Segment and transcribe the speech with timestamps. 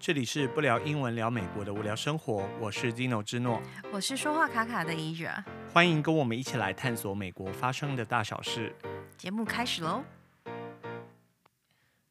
[0.00, 8.74] 这里是不聊英文聊美国的无聊生活，我是 Dino 之诺，我是说话卡卡的 Asia，欢迎跟我们一起来探索美国发生的大小事。
[9.16, 10.04] 节目开始喽！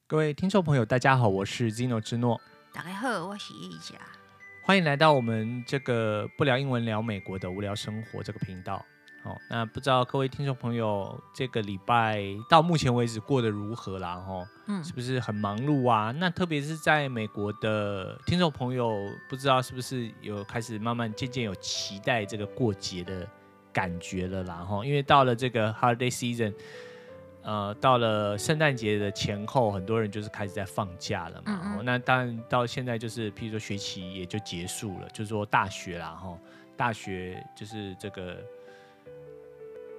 [0.06, 2.40] 各位听众朋友，大家好，我是 Dino 之诺，
[2.74, 3.96] 大家好，我是 Asia，
[4.64, 8.86] 欢迎来到我们这个不聊英文聊美国的无聊生活这个频道。
[9.28, 14.16] 好，那不知道各位听众朋友，这个礼拜到目前为止过得如何啦？
[14.16, 16.14] 哈，嗯，是不是很忙碌啊？
[16.18, 18.90] 那特别是在美国的听众朋友，
[19.30, 23.28] 不知道是不是有开始慢慢渐渐有期待这个过节的
[23.74, 24.56] 感觉了啦？
[24.64, 26.54] 哈，因为到了这个 holiday season，
[27.42, 31.62] 呃，到了圣诞节的前后，很多人就是开始在放假了嘛。
[31.66, 36.38] 嗯嗯，那当然到现在就是，譬如说学期也就结束了，就是说大学啦，哈，
[36.78, 38.38] 大学就是这个。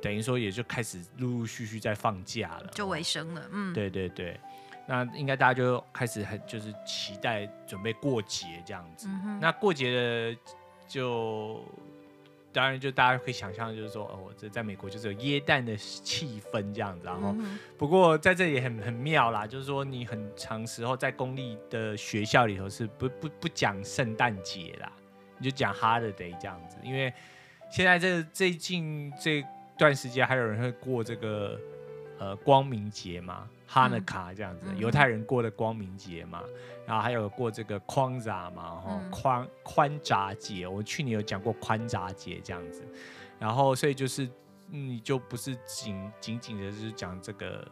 [0.00, 3.42] 等于说也就开始陆陆续续在放假了，就尾声了。
[3.50, 4.38] 嗯，对对对，
[4.86, 9.08] 那应该大家就开始很就是期待准备过节这样子。
[9.08, 10.36] 嗯、那过节的
[10.86, 11.64] 就
[12.52, 17.04] 当然就大家可以想象，就是说哦，这在美国就是有耶诞的气氛这样子。
[17.04, 24.92] 然后、嗯、不过在这里也很很妙啦，就是说你很长时候在公立的学校里头是不不不讲圣诞节啦，
[25.38, 27.12] 你就讲 holiday 这样子，因为
[27.68, 29.44] 现在这最近这。
[29.78, 31.58] 段时间还有人会过这个
[32.18, 36.42] 呃光明节嘛，哈那卡这样子，犹、嗯、太人过的光明节嘛，
[36.86, 42.82] 然后还有过这个宽扎嘛，哈宽宽扎节，我去年有讲过宽扎节这样子，
[43.38, 44.28] 然后所以就是
[44.66, 47.66] 你就不是仅仅仅的是讲这个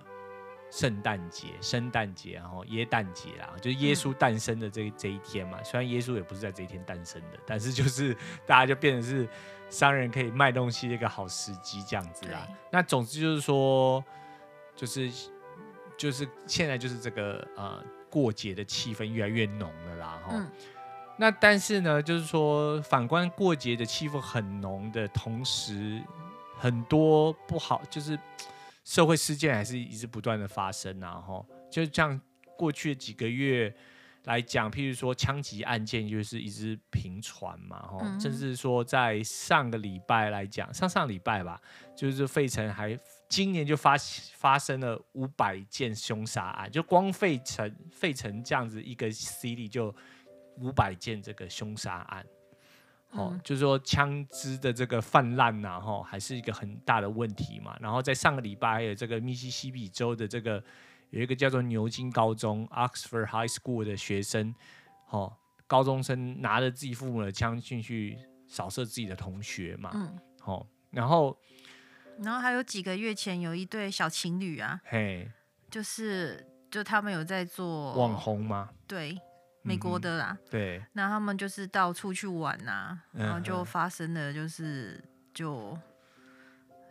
[0.76, 9.28] 圣诞节、圣诞节，然后耶诞节啦，就是耶稣诞生的这这一天嘛，虽然耶稣也不是在这一天诞生的，但是就是大家就变成是。
[9.68, 12.46] 商人可以卖东西的一个好时机，这样子啦。
[12.70, 14.02] 那总之就是说，
[14.76, 15.10] 就是
[15.98, 20.20] 就是现在就是这个呃过节的气氛越来越浓了啦。
[20.24, 20.48] 哈、嗯，
[21.18, 26.00] 那但是呢，就是说反观过节的气氛很浓的同时，
[26.56, 28.16] 很多不好就是
[28.86, 31.20] 社会事件还是一直不断的发生啊。
[31.20, 32.18] 后，就像
[32.56, 33.76] 过去的几个月。
[34.26, 41.62] 来讲，譬如说枪击案件就是一直频传嘛，吼、嗯，甚至说在上个礼拜来讲，上上礼拜吧，
[41.96, 42.98] 就是费城还
[43.28, 43.94] 今年就发
[44.34, 49.94] 发生了五百件凶杀案，就光费城费城这样子一个 city 就
[50.58, 52.26] 五百件这个凶杀案，
[53.10, 57.76] 哦，嗯、就是说枪支的这个泛滥呐，吼，还是一个很大的问题嘛。
[57.80, 60.62] 然后在上个礼拜还有这个密西西比州的这个。
[61.10, 64.52] 有一个叫做牛津高中 （Oxford High School） 的学生，
[65.08, 65.32] 哦，
[65.68, 68.18] 高中生拿着自己父母的枪进去
[68.48, 71.38] 扫射自己的同学嘛，嗯，哦，然后，
[72.18, 75.30] 然后还有几个月前有一对小情侣啊，嘿，
[75.70, 78.70] 就是就他们有在做网红吗？
[78.88, 79.16] 对，
[79.66, 85.02] 美国的啦，嗯、对，那他们就是到处去玩呐、啊，然后就发生了，就是
[85.34, 85.76] 就。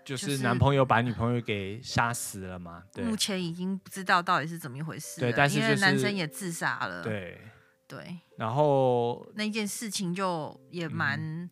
[0.04, 2.84] 就是男朋友把女朋友给杀死了嘛？
[2.94, 5.20] 对，目前已经不知道到底是怎么一回事。
[5.20, 7.02] 对，但是、就是、因为男生也自杀了。
[7.02, 7.42] 对
[7.88, 8.16] 对。
[8.38, 11.50] 然后那件事情就也蛮，嗯、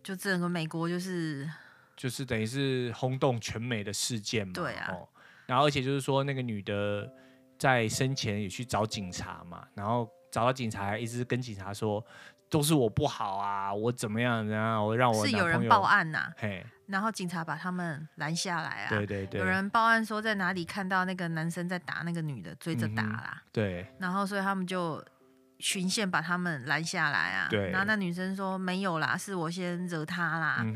[0.00, 1.50] 就整个美国就是
[1.96, 4.52] 就是等于是轰动全美的事件嘛。
[4.54, 4.96] 对啊。
[5.46, 7.12] 然后而且就是说那个女的
[7.58, 12.04] 在生前也去找警察嘛，然后找到警察一直跟警察说。
[12.52, 14.46] 都是我不好啊，我怎么样？
[14.46, 18.90] 然后我让我是有人报案呐、啊，嘿，然后警察把他们拦下来啊。
[18.90, 23.38] 对对对，有人报案说在哪里看到那个男生在打那个女的，追着打啦。
[23.38, 25.02] 嗯、对，然后所以他们就。
[25.62, 27.46] 循线把他们拦下来啊！
[27.48, 30.66] 对，然后那女生说没有啦，是我先惹他啦，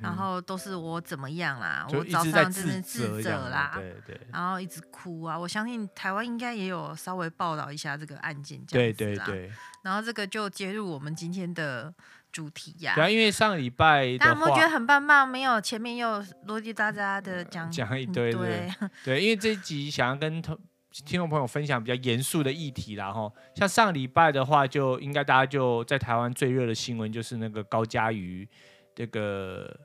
[0.00, 5.36] 然后都是我怎么样啦，我早上真的自责啦，对对，然后一直哭啊！
[5.36, 9.52] 我相信台湾应该也有稍微报道一下这个案件，这样子啦，对对对。
[9.82, 11.92] 然后这个就接入我们今天的
[12.30, 15.28] 主题呀，对啊，因为上个礼拜大家有没有觉得很棒棒？
[15.28, 20.56] 没有前面又啰里喳喳的讲讲一堆，对对，因为这一集想要跟同。
[21.04, 28.48] 听众朋友分享比较严肃的议题啦，哈，像上礼拜的话，就应该大家就在台湾最热的新闻就是那个高嘉瑜，
[28.94, 29.78] 这个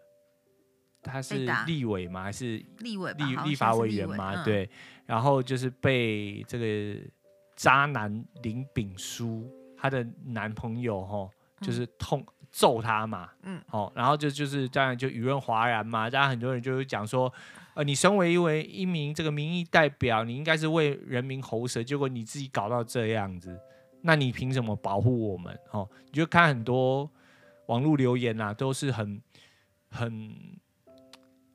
[1.01, 2.23] 他是立委吗？
[2.23, 4.43] 还是立委立立法委员吗？
[4.43, 4.69] 对，
[5.05, 7.01] 然后就是被这个
[7.55, 11.29] 渣男林炳书她的男朋友哈，
[11.59, 17.31] 就是痛揍他嘛，嗯，好，然后就就是当然就舆论哗然嘛，大家很多人就是讲说。
[17.73, 23.57] 呃，你身为一位一名这个民意代表，你应该是为人民喉舌，结果你自己搞到这样子，
[24.01, 25.57] 那你凭什么保护我们？
[25.71, 27.09] 哦，你就看很多
[27.67, 29.21] 网络留言啊，都是很
[29.89, 30.35] 很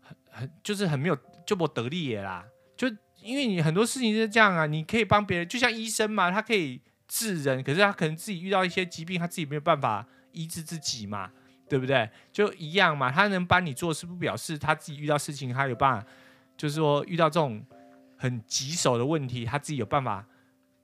[0.01, 2.47] 很很，就是很没有就不得力啦。
[2.77, 2.89] 就
[3.23, 11.31] 因为你很多事情是这样啊，你可以帮别人，就像医生嘛，他可以治人，可是他可能自己遇到一些疾病，他自己没有办法医治自己嘛，
[11.69, 12.09] 对不对？
[12.33, 16.07] 就一样嘛，他能帮你做是，不表示他自己遇到事情，他有办法，
[16.57, 17.65] 就是说遇到这种
[18.17, 20.25] 很棘手的问题，他自己有办法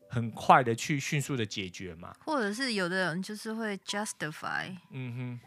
[0.09, 2.15] 很快的去迅速的解决嘛？
[2.25, 5.41] 或者是有的人就是会 justify，嗯哼。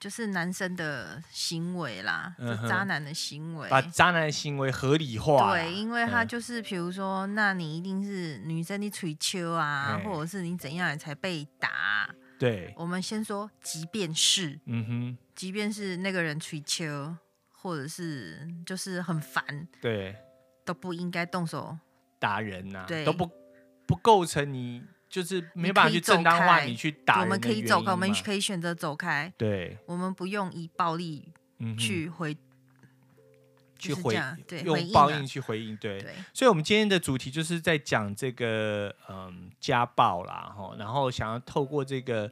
[0.00, 5.52] 就是男生的行为啦，嗯、就渣男的行为，把渣男的行为合理化。
[5.52, 12.10] 对，因为他就是，比如说，嗯、那你一定是女生你吹秋啊，或者是你怎样你才被打？
[12.44, 17.16] 对，我们先说，即便是，嗯哼，即便是那个人吹秋，
[17.50, 20.14] 或者是就是很烦，对，
[20.64, 21.78] 都不应该动手
[22.18, 23.30] 打人呐、啊，对，都不
[23.86, 24.82] 不构成你。
[25.06, 29.32] 就是没办法去正当化你去打，我们可以走开，我们可以选择走开。
[29.38, 31.32] 对，我们不用以暴力
[31.78, 32.36] 去回，
[33.88, 35.76] 去回，对，用报应去回应。
[35.76, 35.98] 对，
[36.32, 42.30] 所以，我们今天的主题就是在讲这个，嗯，家暴啦，哈，然后想要透过这个，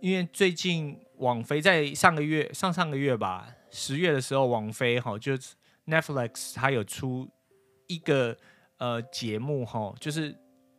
[0.00, 5.54] 因为最近网飞在上个月、上上个月吧，十月的时候，网飞哈，就是
[5.86, 7.28] Netflix 它有出
[7.86, 8.36] 一个
[8.78, 10.36] 呃节目哈，就是。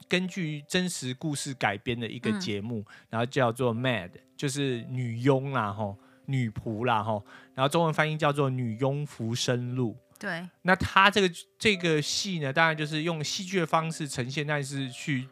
[0.10, 5.96] 根据真实故事改编的一个节目，嗯、然后叫做《Maid》，就是女佣啦，哈，
[6.26, 7.24] 女仆啦，吼，
[7.54, 9.96] 然后中文翻译叫做《女佣浮生录》。
[10.22, 11.28] 对，那他这个
[11.58, 15.28] 这个戏呢，当然就是用戏剧的方式呈现，但是去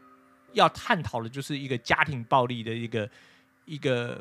[0.53, 3.07] 要探讨的就是一个家庭暴力的一个
[3.65, 4.19] 一个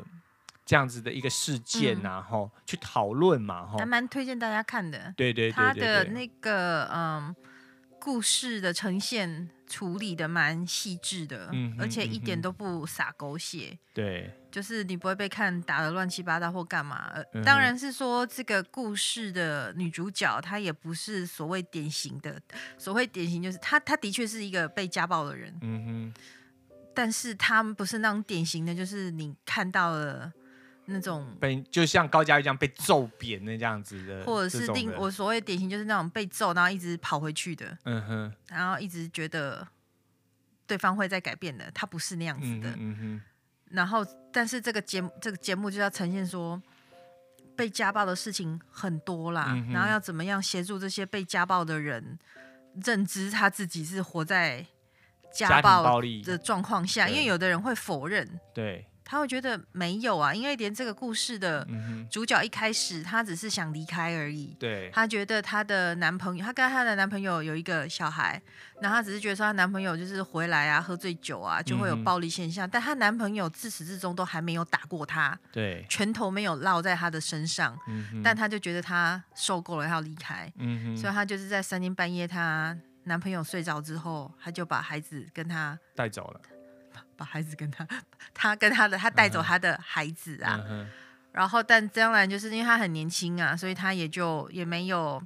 [0.63, 5.11] 这样子的一个事件呐，吼、嗯，去讨论嘛，哈，还蛮推荐大家看的。
[5.17, 7.35] 对对，对，对，对，他的那个嗯。
[7.99, 13.77] 故事的呈现处理的蛮细致的，嗯、而且一点都不洒狗血。
[13.93, 17.11] 对，就是你不会被看打的乱七八糟或干嘛。
[17.33, 22.41] 嗯、当然是说这个故事的女主角她也不是所谓典型的，
[22.77, 25.53] 所谓典型就是她她的确是一个被家暴的人。
[25.61, 26.13] 嗯哼，
[26.95, 30.31] 但是她不是那种典型的，就是你看到了。
[30.89, 39.67] 那种被就像高嘉瑜这样被揍扁的这样子的，或者是定我所谓典型就是那种被揍然后一直跑回去的，嗯哼，然后一直觉得
[40.67, 43.21] 对方会在改变的，他不是那样子的，嗯哼。
[43.71, 44.03] 然后，
[44.33, 46.59] 但是这个节目这个节目就要呈现说，
[47.55, 52.17] 被家暴的事情很多啦，嗯，然后要怎么样协助这些被家暴的人
[52.83, 54.65] 认知他自己是活在
[55.31, 58.87] 家暴的状况下，因为有的人会否认，对。
[59.09, 61.67] 他会觉得没有啊，因为连这个故事的
[62.11, 64.55] 主角一开始她只是想离开而已。
[64.59, 68.39] 对，她觉得她的男朋友，她跟她的男朋友有一个小孩，
[68.79, 72.67] 然后他只是觉得说她男朋友就是回来啊，喝醉酒啊，就会有暴力现象。
[72.67, 77.75] 嗯、但她男朋友自始至终都还没有打过她，对，拳头没有落在她的身上。
[77.87, 80.53] 嗯、但他就觉得他受够了，他要离开。
[80.57, 86.41] 嗯、所以她就是在三更半夜，她男朋友睡着之后，她就把孩子跟他带走了。
[87.19, 87.85] 把孩子跟他，
[88.33, 90.57] 他跟他的，他带走他的孩子啊，
[91.33, 95.21] 然后但当然就是因为他很年轻啊，所以他也就也没有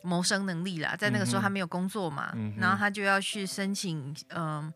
[0.00, 4.72] 谋生能力啦，在那个时候他没有工作嘛，然后他就要去申请，嗯，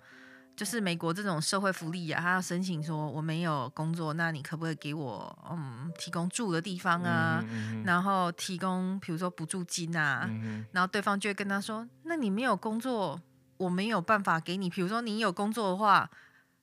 [0.54, 7.42] 就是美国这种社会福利啊，他要申请说我没有工作，那你可不可以给我嗯提供住的地方啊，
[7.86, 10.28] 然后提供比如说补助金啊，
[10.72, 13.18] 然后对方就会跟他说，那你没有工作，
[13.56, 16.10] 我没有办法给你，比如说你有工作的话。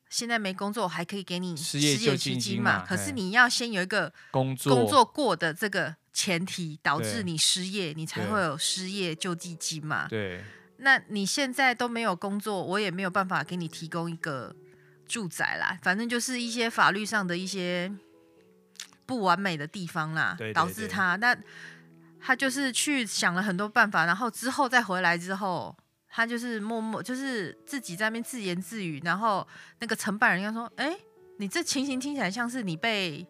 [0.10, 2.86] 现在没工作，还可以给你失业救济金嘛？
[2.86, 10.08] 可是你要先有一个工作工作过的这个前提，导致你失业，你才会有失业救济金嘛？
[10.08, 10.44] 对。
[10.78, 14.56] 那你现在都没有工作，我也没有办法给你提供一个
[15.08, 15.78] 住宅啦。
[15.82, 17.92] 反正就是一些法律上的一些
[19.06, 21.36] 不完美的地方啦，对对对，导致他那
[22.22, 25.76] 他就是去想了很多办法，然后之后再回来之后。
[26.16, 29.46] 他就是默默，就是自己在那边自言自语，然后
[29.80, 30.98] 那个承办人要说：“哎，
[31.40, 33.28] 你这情形听起来像是你被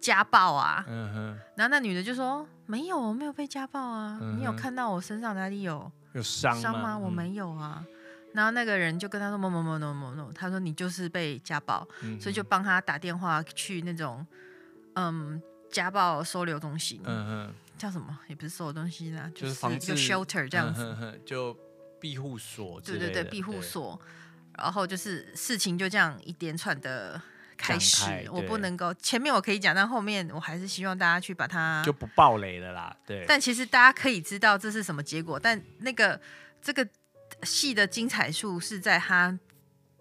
[0.00, 1.38] 家暴啊。”嗯哼。
[1.56, 4.18] 然后那女的就说：“没有，我没有被家暴啊。
[4.20, 4.36] 嗯。
[4.36, 6.60] 你有看到我身上哪里有有伤吗？
[6.60, 6.98] 伤吗？
[6.98, 7.86] 我没有啊。
[7.86, 7.94] 嗯。
[8.34, 12.20] 然后那个人就跟他说：“某某某某某某，他说你就是被家暴，嗯。
[12.20, 14.26] 所以就帮他打电话去那种
[14.96, 15.40] 嗯
[15.70, 17.00] 家暴收留中心。
[17.04, 17.54] 嗯哼。
[17.78, 18.18] 叫什么？
[18.26, 20.82] 也不是收留中心啦，就是一个 shelter 这样子。
[20.82, 21.20] 嗯哼。
[21.24, 21.56] 就。
[22.00, 24.00] 庇护所，对对对，庇护所，
[24.56, 27.20] 然后就是事情就这样一连串的
[27.56, 33.24] 开始，我不能够前面我可以讲，但后面我还是希望大家去把它就不爆雷了啦，对。
[33.28, 36.20] 但其实大家可以知道这是什么结果，但那个
[36.62, 36.88] 这个
[37.42, 39.38] 戏的精彩处是在它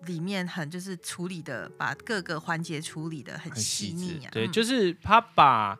[0.05, 5.77] 里面很就是处理的，把各个环节处理的很细腻啊，对，嗯、就是他把。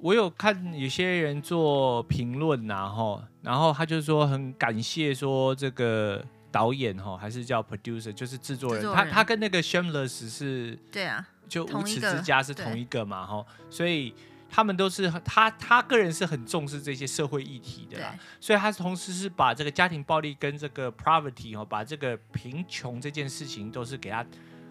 [0.00, 8.84] 我有看有些人做评论，然后，然后他就说很感谢说这个导演哈，还是叫 producer，就是制作人。
[8.94, 14.14] 他他跟那个 Shameless 是，对啊，就无耻之家是同一个嘛哈，所以
[14.48, 24.24] 他们都是他他个人是很重视这些社会议题的啦，所以他同时是把这个家庭暴力跟这个 poverty 哦，把这个贫穷这件事情都是给他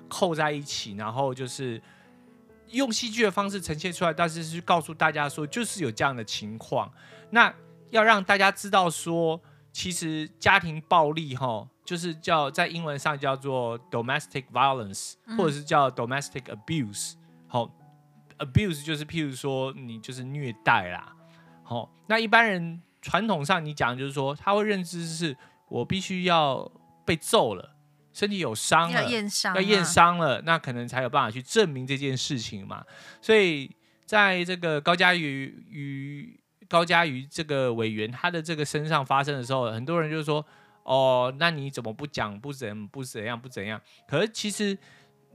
[0.07, 1.81] 扣在一起，然后就是
[2.69, 6.91] 用戏剧的方式呈现出来，但是是告诉大家说就是有这样的情况，
[7.29, 7.53] 那
[7.89, 9.41] 要让大家知道说。
[9.74, 17.13] 其实家庭暴力哈，就是叫在英文上叫做 domestic violence，或者是叫 domestic abuse。
[17.47, 17.69] 好
[18.39, 21.13] ，abuse 就是譬如说你就是虐待啦。
[21.62, 25.38] 好，那一般人传统上你讲就是说，他会认知是
[25.69, 26.71] 我必须要
[27.05, 27.75] 被揍了，
[28.17, 32.83] 身体有伤了，要验伤，要验伤了，那可能才有办法去证明这件事情嘛。
[33.21, 33.69] 所以
[34.07, 40.43] 在这个高嘉瑜与高嘉瑜这个委员，他的这个身上发生的时候，很多人就说
[40.81, 42.39] ：“哦，那你怎么不讲？
[42.39, 43.39] 不怎不怎样？
[43.39, 44.75] 不怎样？”可是其实，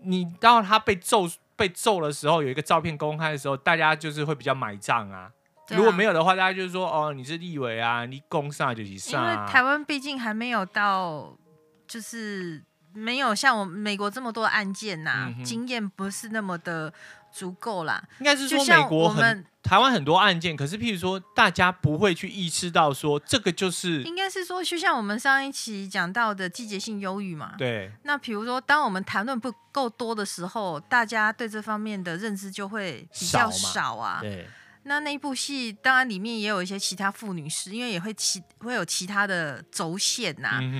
[0.03, 5.19] 你当他被揍被揍的时候，有一个照片公开的时候，大家就是会比较买账啊。
[5.19, 5.33] 啊
[5.69, 11.39] 如果没有的话，大家就是说：“哦，你是立委啊，你攻上就是上。”因为台湾毕竟还没有到，
[11.87, 12.61] 就是
[12.95, 16.93] 没有像我们美国这么多案件呐、啊，嗯、经验不是那么的。
[17.35, 27.91] 足够啦，应该是说美国很台湾很多案件，可是譬如说大家不会去意识到说这个就是，应该是说就像我们上一期讲到的季节性忧郁嘛，对。
[28.03, 34.47] 那比如说当我们谈论不够多的时候，大家对这方面的认知就会比较少啊，对。
[34.85, 40.73] 那那一部戏当然里面也有一些其他妇女史，因为也会其会有其他的轴线呐、啊，嗯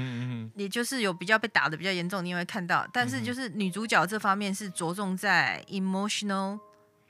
[0.45, 2.89] 嗯也就是有比较被打的比较严重，你也会看到。
[2.93, 6.59] 但是就是女主角这方面是着重在 emotional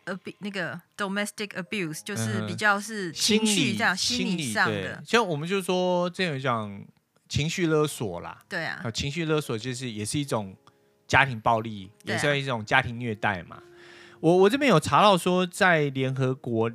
[0.05, 5.03] abuse 那个 domestic abuse，就是比较是情绪这样心理，心理上的。
[5.07, 6.85] 像我们就说这样讲
[7.29, 10.55] 情绪勒索啦，对啊，情绪勒索就是也是一种
[11.07, 13.63] 家庭暴力，啊、也算一种家庭虐待嘛。
[14.23, 16.71] 我我这边有查到说，在联合国，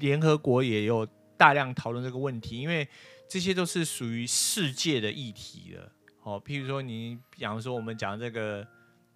[0.00, 1.06] 联合国也有
[1.36, 2.88] 大量讨论这个问题，因为
[3.28, 5.92] 这些都是属于世界的议题的。
[6.22, 8.66] 哦，譬如说你，比方说我们讲这个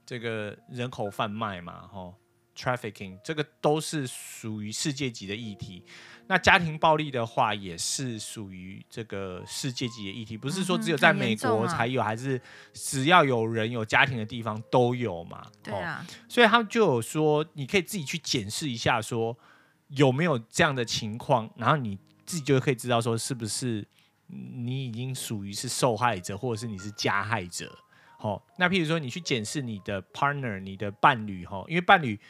[0.04, 2.14] 这个人口贩卖嘛，哈
[2.54, 5.82] ，trafficking，这个都是属于世界级的议题。
[6.30, 12.38] 那家庭暴力的话，也是属于这个世界级的议题，不是说只有在美国才有，还是
[12.74, 15.42] 只要有人有家庭的地方都有嘛？
[15.62, 19.34] 对啊，所以他们就有说，你可以自己去检视一下，说
[19.88, 23.88] 有没有这样的情况，然后你自己就可以知道说是不是
[24.26, 27.74] 你已经属于是受害者，或者是你是加害者。
[28.18, 32.20] 好，那譬如说你去检视你的 partner，你的伴侣，哈，因为伴侣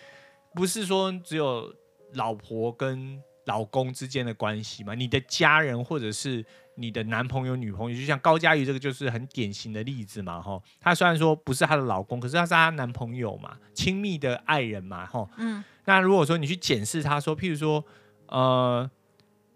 [0.55, 1.75] 不是说只有
[2.14, 10.62] 老婆跟老公之间的关系嘛，你的家人或者是你的男朋友、女朋友，就像高佳瑜这个就是很典型的例子嘛，哈。
[10.78, 15.26] 她虽然说不是她的老公，可是她是她男朋友嘛，亲密的爱人嘛，哈。
[15.38, 15.64] 嗯。
[15.87, 17.83] 那如果说你去检视他说，譬如说，
[18.26, 18.88] 呃，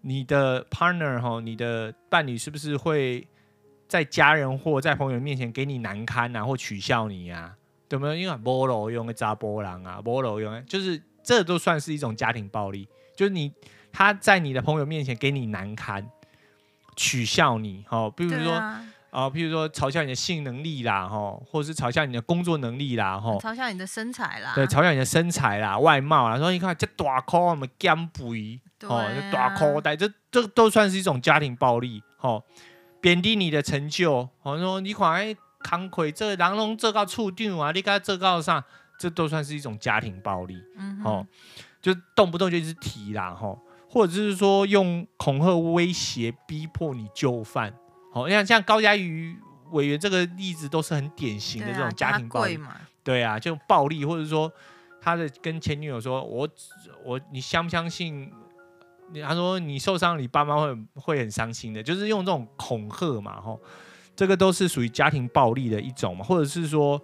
[0.01, 3.27] 你的 partner 哈，你的伴侣是不是会
[3.87, 7.55] 在家人或在朋友面前给你难堪啊，或取笑你啊？
[7.87, 8.19] 对不对？
[8.19, 13.53] 因为菠萝用个扎波浪啊，菠萝用，就是这都算是一种家庭暴力，就是你。
[13.93, 16.09] 他在你的朋友面前给你难堪，
[16.95, 32.41] 取笑你，哈，比如说啊，呃，譬如说嘲笑你的性能力啦，哈，或者是嘲笑你的工作能力啦，哈，嘲笑你的身材啦，对，嘲笑你的身材啦、外貌啦，说你看这大裤我们减肥，哦，这大裤带，这这都算是一种家庭暴力，哈，
[32.99, 38.63] 贬低你的成就，好说你看哎，康亏这人拢做到处长啊，你该做到上，
[38.97, 41.27] 这都算是一种家庭暴力，嗯哦，
[41.79, 43.55] 就动不动就一直提啦，哈。
[43.93, 47.71] 或者是说用恐吓、威胁、逼迫你就范，
[48.11, 49.37] 好，像像高嘉瑜
[49.69, 52.75] 委员这个例子都是很典型的这种家庭暴力嘛。
[53.03, 54.51] 对啊，就暴力，或者说
[54.99, 56.49] 他的跟前女友说：“我
[57.05, 58.31] 我你相不相信？”
[59.21, 63.61] 他说：“你受伤，你爸妈会会很伤心的。”就是用这种恐吓嘛，吼，
[64.15, 66.25] 这个都是属于家庭暴力的一种嘛。
[66.25, 66.99] 或者是说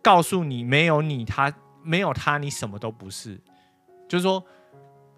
[0.00, 1.52] 告诉你没有你他
[1.82, 3.40] 没有他你什么都不是，
[4.08, 4.40] 就是说。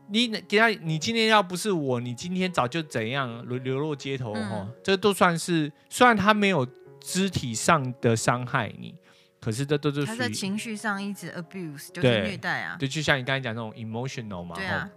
[0.09, 4.73] 你给他，你今天要不是我，你今天早就怎样流流落街头哈、嗯？
[4.83, 6.67] 这都算是，虽然他没有
[7.01, 8.95] 肢体上的伤害你，
[9.41, 12.77] 可是这都是他在情绪上一直 abuse，就是虐待啊。
[12.79, 14.55] 对，就像你刚才讲那种 emotional 嘛。
[14.55, 14.89] 对啊。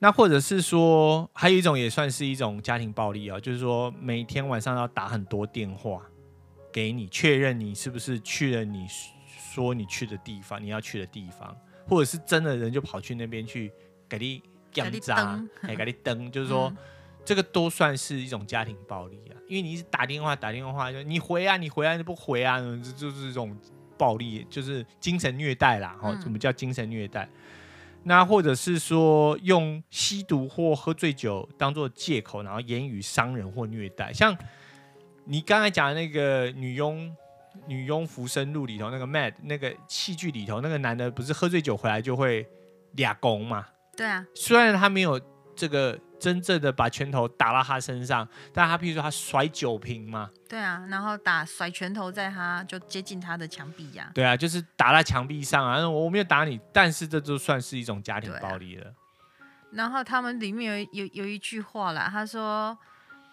[0.00, 6.02] 那或者是说，还有一种也算是一种家庭暴力啊，就是说每天晚上要打很多电话
[6.72, 8.86] 给你，确认你是不是去了你
[9.26, 11.56] 说你去的地方，你要去的地方。
[11.86, 13.72] 或者是真的人就跑去那边去
[14.08, 16.72] 给你检查，哎， 给你登，就是说
[17.24, 23.56] 这个都算是一种家庭暴力啊，因为你一直打电话打电话，就你回啊，你回啊，你不回啊，这就是这种
[23.96, 25.96] 暴力，就是精神虐待啦。
[26.00, 27.28] 哈、嗯，什么叫精神虐待？
[28.06, 34.36] 那或者是说用吸毒或喝醉酒当做借口，然后言语伤人或虐待，像
[35.24, 37.08] 你刚才讲的那个女佣
[37.66, 42.46] 《女佣浮生录》里头那个 Mad 那个戏剧里头那个男的，不是喝醉酒回来就会
[42.92, 43.66] 俩攻嘛？
[43.96, 45.20] 对啊，虽然他没有
[45.54, 45.98] 这个。
[46.20, 58.88] 真正的把拳头打到他身上，但他譬如说他甩酒瓶嘛，对啊，然后打甩拳头在他就接近他的墙壁呀，对啊，就是打在墙壁上啊，我没有打你，但是这就算是一种家庭暴力了。
[58.88, 58.94] 啊、
[59.72, 62.78] 然后他们里面有有有一句话啦，他说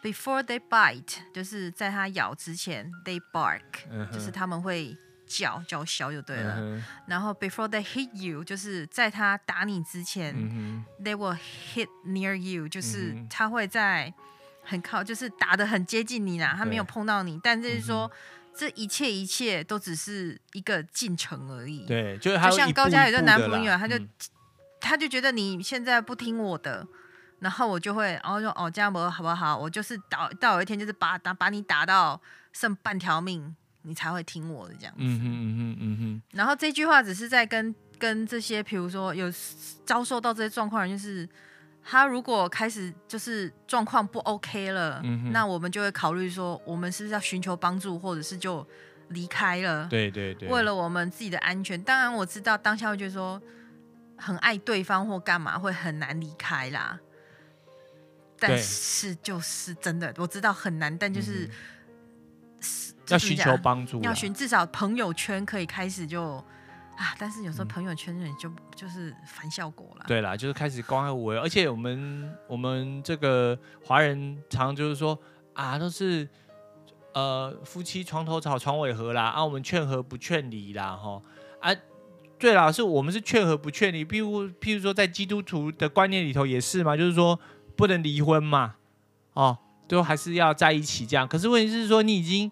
[0.02, 4.98] ，Before they bite，就是在它咬之前，they bark，、嗯、就是他们会。
[5.34, 11.38] 叫叫嚣就对了，嗯、然后 before they hit you，就是在它打你之前、嗯、，they will
[11.74, 14.14] hit near you，就是它会在
[14.62, 21.86] 很靠，就是打的很接近你啦，它没有碰到你，但是说、嗯、这一切一切都只是一个进程而已。
[21.86, 24.10] 对，就，就像高嘉宇的男朋友，他就、嗯、
[24.82, 26.86] 他就觉得你现在不听我的，
[27.42, 32.22] 然后我就会，然后说哦这样不好不好，我就是到到有一天就是把打把你打到
[32.54, 33.54] 剩半条命。
[33.84, 36.22] 你才会听我的这样子，嗯哼嗯哼嗯哼。
[36.38, 39.26] 然后这句话只是在跟跟这些，比如说有
[39.84, 41.28] 遭受到这些状况的人，就是
[41.84, 48.64] 他如果开始就是状况不 OK 了，嗯，那我们就会考虑说，我们是不是要寻求帮助，或者是就
[49.10, 49.88] 离开了。
[49.88, 50.48] 对对对。
[50.48, 53.42] 为了我们自己的安全，当然我知道当下会觉得说
[54.16, 57.00] 很爱对方或干嘛会很难离开啦。
[58.42, 61.46] 但是就是真的，我知道很难，但就是。
[61.46, 61.52] 嗯
[63.10, 66.36] 要寻求帮助，要寻至少朋友圈可以开始就
[66.96, 70.06] 啊，但是有时候朋友圈人就、嗯、就是反效果了。
[70.08, 75.20] 对啦，就是开始关爱无为，而且我们我们这个华人常常就是说
[75.54, 76.30] 啊，都是
[77.14, 81.22] 呃夫妻床头吵床尾和啦，啊我们劝和不劝离啦，哈
[81.60, 81.76] 啊
[82.38, 87.38] 对啦，是我们是劝和不劝离，譬如譬如说在基督徒的观念里头也是嘛，就是说
[87.76, 88.76] 不能离婚嘛，
[89.34, 89.58] 哦，
[89.88, 91.28] 都还是要在一起这样。
[91.28, 92.52] 可是问题是说你已经。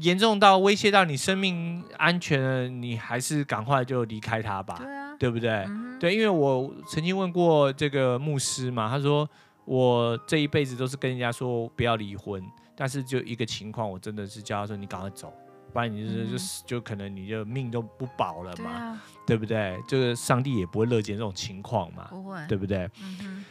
[0.00, 5.50] 严重到威胁到你生命安全了，你还是赶快就离开他吧，对啊，对不对？
[5.66, 9.28] 嗯、对，因为我曾经问过这个牧师嘛，他说
[9.64, 12.44] 我这一辈子都是跟人家说不要离婚，
[12.76, 15.32] 但是就一个情况，我真的是叫他说你赶快走，
[15.72, 19.82] 不然你就是、嗯、就就可能你就命都不保了嘛，对，啊、对不对？
[19.88, 22.88] 就是上帝也不会乐见这种情况嘛，不会，对不对？
[23.02, 23.44] 嗯、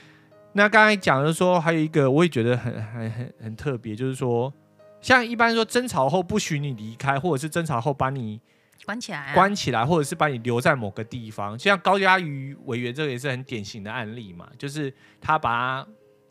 [0.53, 4.53] 那刚才讲的说还有一个，我也觉得很很很很特别，就是说。
[4.99, 8.41] 像一般说争吵后不许你离开，或者是争吵后把你
[8.83, 11.57] 关起来，关起来，或者是把你留在某个地方。
[11.57, 15.87] 像高嘉瑜委员这个也是很典型的案例嘛，就是他把他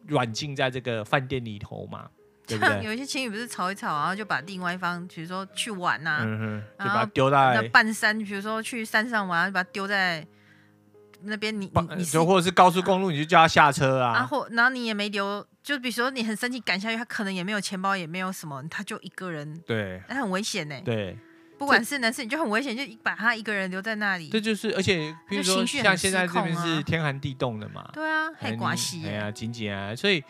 [0.09, 2.11] 软禁在这个饭店里头嘛，
[2.45, 2.83] 对不对？
[2.85, 6.39] 有一些情侣不是吵一吵，然后就把另外一方，比如说去玩呐、啊，嗯
[6.77, 10.27] 哼，就把他丢在那半山，比如说去山上玩，就把他丢在
[11.27, 11.61] 那边。
[11.61, 14.15] 你你就或者是高速公路，你就叫他下车啊。
[14.15, 15.47] 然后然后你也没留。
[15.63, 20.81] 就比如说你很生气赶下去，他可能也没有钱包，也没有什么，他就一个人，对，那很危险呢。
[20.85, 21.19] 对，
[21.59, 24.29] 不管是男生，你就很危险，就把他一个人留在那里。
[24.29, 30.23] 这就是，而且比如说像现在这边是天寒地冻的嘛，对啊，很刮西，哎呀，紧紧啊，所以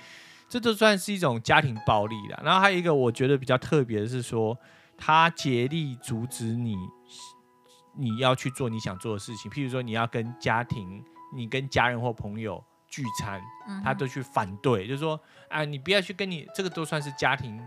[0.48, 2.40] 这都算是一种家庭暴力了。
[2.42, 4.56] 然后还有一个我觉得比较特别的是说，
[4.96, 6.74] 他竭力阻止你，
[7.96, 11.02] 你要去做你想做的事情，譬如说你要跟家庭，
[11.34, 12.62] 你跟家人或朋友。
[12.88, 13.42] 聚餐，
[13.82, 17.60] 他都去反对，嗯、就是说，啊，你不要去跟你这个都算是家庭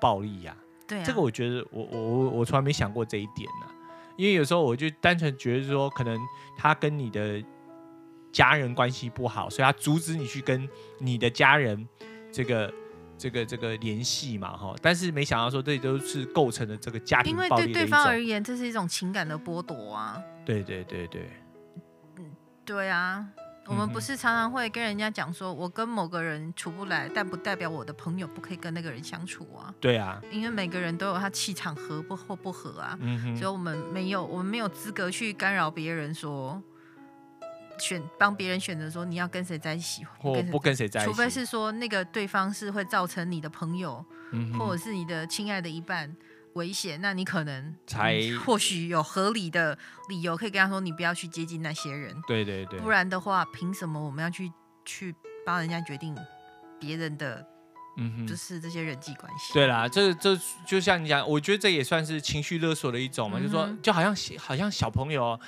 [0.00, 0.84] 暴力呀、啊。
[0.86, 3.72] 对、啊，这个我觉得我我我我从来没想过这一点呢、啊。
[4.16, 6.20] 因为有时候我就单纯觉得说，可能
[6.56, 7.42] 他跟你的
[8.32, 11.88] 家人关系不好，所以他阻止你去跟你的家人
[12.32, 12.70] 这个
[13.18, 14.74] 这个这个联系嘛，哈。
[14.80, 17.56] 但是没想到说，这都是构成了这个家庭暴力的。
[17.56, 20.22] 因为对对方而言，这是一种情感的剥夺啊。
[20.46, 21.28] 对对对对，
[22.16, 22.24] 嗯，
[22.64, 23.26] 对啊。
[23.66, 29.74] 我们不是常常会跟人家讲说，我跟某个人处不来，但不代表我的朋友不可以跟那个人相处啊。
[29.78, 32.96] 对啊，因为每个人都有他气场合不或不合啊。
[33.02, 33.36] 嗯哼。
[33.36, 36.62] 所以我们没有，我们没有资格去干扰别人说，
[37.78, 41.10] 选帮别人选择说你要跟谁在一起，或不跟谁在一起。
[41.10, 46.16] 除非是说那个对方是会造成你的朋友，嗯、或者是你的亲爱的一半。
[46.54, 52.12] 危险，那你可能才、嗯、或许有合理的理由可以跟他说，你不要去接近那些人。
[52.26, 54.50] 对对对，不然的话，凭什么我们要去
[54.84, 55.14] 去
[55.46, 56.16] 帮人家决定
[56.80, 57.46] 别人的，
[57.96, 59.52] 嗯哼，就是这些人际关系？
[59.52, 60.36] 对啦，这这
[60.66, 65.38] 就像你讲，我觉得这也算是情绪勒索的一种嘛，嗯、就是说就好像好像小朋友，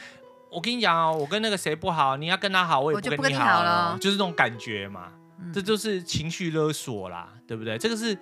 [0.50, 5.12] 我跟你讲哦，我跟那个谁不好，你要跟他好，我也不跟你好了，就，就，是这种感觉嘛。
[5.38, 7.78] 嗯、这就是情绪勒索啦，对不对？
[7.78, 8.12] 这个是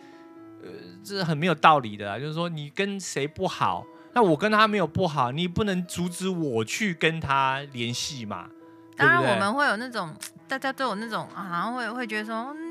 [0.63, 0.71] 呃，
[1.03, 8.49] 这是很没有道理的，就是说你跟谁不好，那我跟他没有不好，你不能阻止我去跟他联系嘛。
[8.97, 10.15] 当然，我们会有那种
[10.47, 12.68] 大家都有那种，好像会会觉得说，嗯，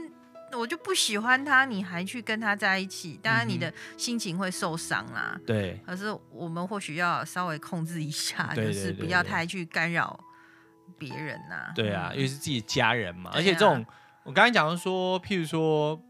[0.54, 5.40] 我就不喜欢他，你还去跟他在一起，当然你的心情会受伤啦。
[5.46, 5.80] 对。
[5.86, 10.20] 可是我们或许要稍微控制一下，就是不要太去干扰
[10.98, 11.72] 别人呐。
[11.76, 13.30] 对啊，因为是自己家人嘛。
[13.34, 13.86] 而且这种，
[14.24, 16.02] 我刚才讲的说，譬如说，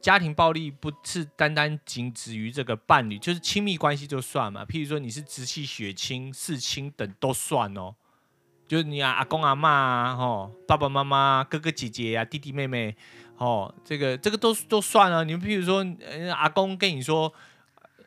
[0.00, 4.64] 家庭暴力不是单单仅止于这个伴侣，就是亲密关系就算嘛。
[4.64, 7.94] 譬如说你是直系血亲、世亲等都算哦。
[8.68, 12.96] 就是你啊，阿公阿妈啊，吼，爸爸妈妈、哥哥姐姐啊，弟弟妹妹，
[13.36, 15.24] 吼，这个这个都都算了。
[15.24, 17.32] 你们譬如说，呃、阿公跟你说，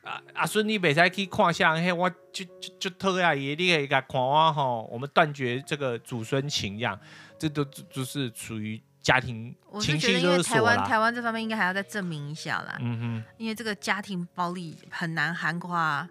[0.04, 7.00] 啊、阿阿孙你别再去看相，嘿，我就就就特呀爷，你可以给看我吼，我们断绝这个祖孙情一样，
[7.38, 10.62] 这都就是属于家庭情绪勒索啦。
[10.62, 12.78] 台湾台湾这方面应该还要再证明一下啦。
[12.80, 16.08] 嗯哼，因为这个家庭暴力很难涵盖。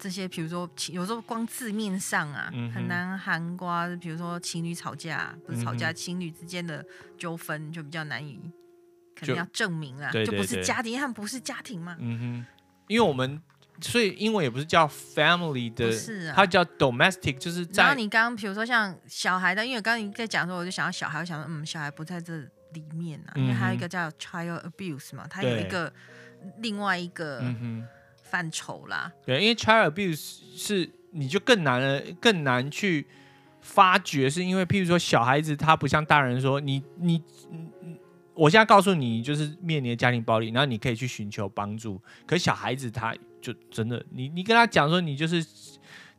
[0.00, 3.94] 这些，比如说，有时候光字面上啊，嗯、很难涵盖。
[4.00, 6.82] 比如说，情侣吵架，不是吵架，嗯、情侣之间的
[7.18, 8.40] 纠纷就比较难以，
[9.14, 11.94] 可能要证明啊，就，就不是家庭，他们不是家庭嘛。
[11.98, 12.46] 嗯哼，
[12.88, 13.38] 因为我们
[13.82, 17.82] 所以英文也不是叫 family 的，是啊，它叫 domestic，就是在。
[17.82, 22.38] 然后你刚刚比如说像小孩的，因为刚刚你在讲的时候，我就想到小孩，我想说，嗯，小孩不在这
[22.72, 25.92] 里面啊，嗯、因为还有一个叫 child abuse 嘛，它有一个
[26.58, 27.40] 另外一个。
[27.42, 27.88] 嗯哼
[28.30, 33.04] 范畴啦，对，因为 child abuse 是你就更难了，更难去
[33.60, 37.20] 发觉，是因为譬如说小孩子他不像大人说你你，
[38.34, 45.44] 我现在告诉你就是面临的家庭暴力，然后你可以去寻求帮助，可是小孩子他就真的，你你跟他讲说你就是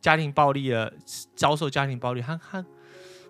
[0.00, 0.92] 家庭暴力了，
[1.34, 2.64] 遭受家庭暴力，他他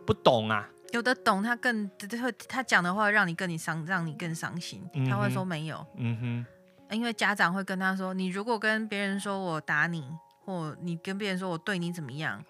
[0.05, 6.47] 不懂啊，有的懂，他更会他讲的话让你更你伤，让你更伤心，嗯、他会说没有，嗯哼。
[6.93, 10.05] 因为家长会跟他说：“你如果跟别人说我打你，
[10.45, 12.45] 或你跟别人说我对你怎么样，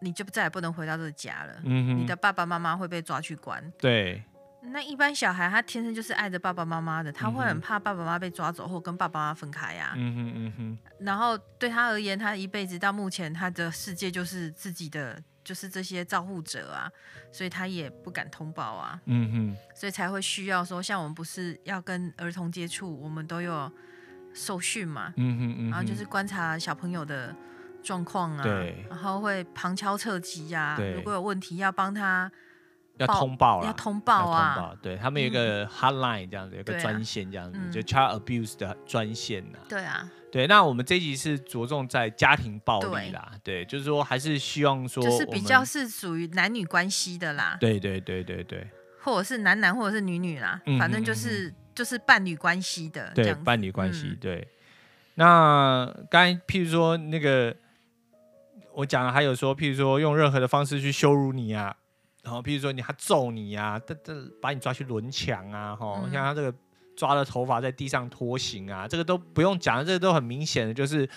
[0.00, 1.60] 你就再也不能回到这个家了。
[1.64, 3.62] 你的爸爸妈妈会被抓去关。
[3.78, 4.22] 对，
[4.62, 9.92] 那一般小孩他天生就是爱着爸爸妈妈的，他会很怕爸爸妈妈被抓走或跟爸爸妈妈分开呀。
[9.96, 10.78] 嗯哼嗯哼。
[11.00, 16.90] 然后对他而言，他一辈子到目前他的世界就是自己的。”就是这些照护者啊，
[17.30, 23.70] 所以他也不敢通报啊，嗯哼，所以才会需要说，像我们不是要跟儿童接触，我们都有
[24.34, 27.32] 受训嘛，嗯哼嗯哼，然后就是观察小朋友的
[27.80, 32.28] 状况啊，对，然后会旁敲侧击呀，对，如果有问题要帮他。
[32.98, 34.54] 要通报要通报啊！
[34.54, 39.58] 通报，对他们有一个 hotline 这样子，有个专线这样子，就 child abuse 的专线呐。
[39.68, 47.58] 对啊，对，那我们这一集是着重在家庭暴力啦，对，就是说还是希望说，就是比较是属于男女关系的啦。
[47.60, 48.66] 对对对对对，
[49.02, 54.16] 或者是男男，或者是女女啦，反正就是就是伴侣关系的，对，伴侣关系。
[54.18, 54.48] 对，
[55.16, 57.54] 那刚才譬如说那个
[58.72, 61.76] 我讲的还有说，譬如说用任何的方式去羞辱你啊。
[62.26, 64.12] 然后，譬如说你他揍你呀，这这
[64.42, 66.52] 把你抓去轮墙啊，哈，像他这个
[66.96, 71.08] 抓了头发在地上拖行啊，这个都不用讲，这个都很明显的就是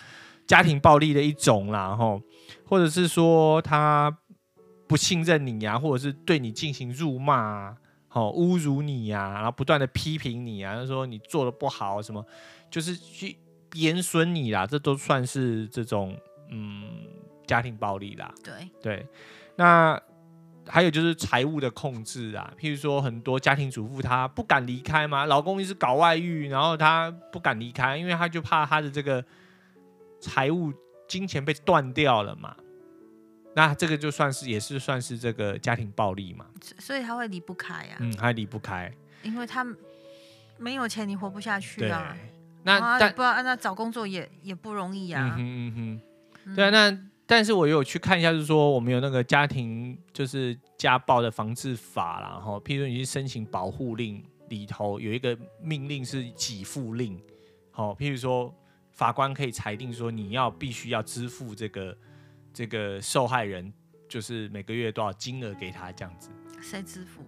[0.45, 2.21] 家庭暴力的一种啦，哈，
[2.63, 4.15] 或者是说他
[4.87, 7.75] 不信任你呀，或者是对你进行辱骂啊，
[8.07, 12.23] 好侮辱你呀，然后不断的批评你啊，说你做的不好什么，
[12.69, 13.35] 就是去
[13.71, 16.15] 贬损你啦，这都算是这种
[16.51, 16.83] 嗯
[17.47, 18.31] 家庭暴力啦。
[18.43, 19.07] 对对，
[19.55, 19.99] 那。
[20.71, 29.23] 还有就是财务的控制啊，譬如说很多家庭主妇她不敢离开嘛，老公一直搞外遇，然后她不敢离开，因为她就怕她的这个
[30.21, 30.71] 财务
[31.07, 32.55] 金钱被断掉了嘛。
[33.55, 36.45] 那这个就算是也是算是这个家庭暴力嘛。
[36.77, 37.99] 所以她会离不开呀、啊。
[37.99, 39.65] 嗯，她离不开，因为她
[40.57, 42.15] 没有钱，你活不下去啊。
[42.63, 45.35] 那但不知道那找工作也也不容易啊。
[45.37, 46.01] 嗯哼嗯
[46.45, 46.99] 哼，对啊，那。
[47.31, 57.21] 但是我有去看一下，就是说我们有那个家庭就是家暴的防治法啦，然后譬如你去申请保护令里头有一个命令是给付令，
[57.69, 58.51] 好，譬如说
[58.93, 61.95] 法官可以裁定说你要必须要支付这个
[62.51, 63.71] 这个受害人
[64.07, 66.31] 就是每个月多少金额给他这样子。
[66.59, 67.21] 谁支付？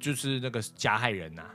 [0.00, 1.54] 就是那个加害人呐、啊，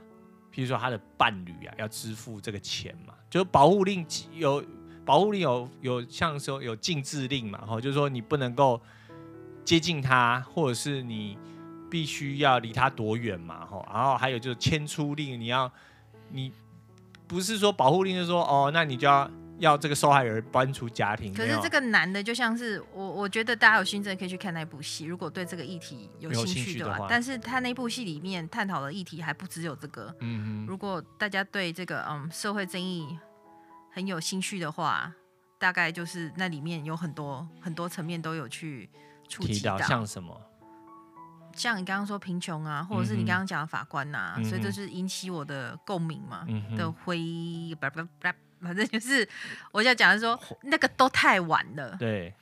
[0.50, 4.64] 譬如说他的伴侣啊要支付这个钱嘛，就保护令有。
[5.04, 8.80] 保护令有有像说有禁制令嘛，哈，就是说你不能够
[9.64, 11.36] 接近他，或者是你
[11.90, 15.70] 必须要离他多远嘛，哈，然后还有就是迁出令，你要
[16.30, 16.52] 你
[17.26, 21.32] 不是说保护令就是说哦，那你就要要这个受害人搬出家庭。
[21.32, 27.06] 可是这个男的就像是我，我觉得大家有心真的可以去看那部戏，如果对这个议题有兴趣的话。
[27.08, 30.14] 但是他那部戏里面探讨的议题还不只有这个。
[30.20, 30.66] 嗯嗯。
[30.66, 33.16] 如果大家对这个嗯社会正义
[33.92, 35.12] 很有兴趣的话，
[35.58, 38.88] 大概就是那里面有很多很多层面都有去
[39.28, 40.40] 触及到，像什么？
[41.54, 49.28] 像你刚刚说贫穷啊，或者是你刚刚讲的法官呐、啊，嗯、所以这是引起我的共鸣嘛、嗯、哼的回忆，反正就是
[49.70, 51.94] 我要讲的说，那个都太晚了。
[51.98, 52.34] 对，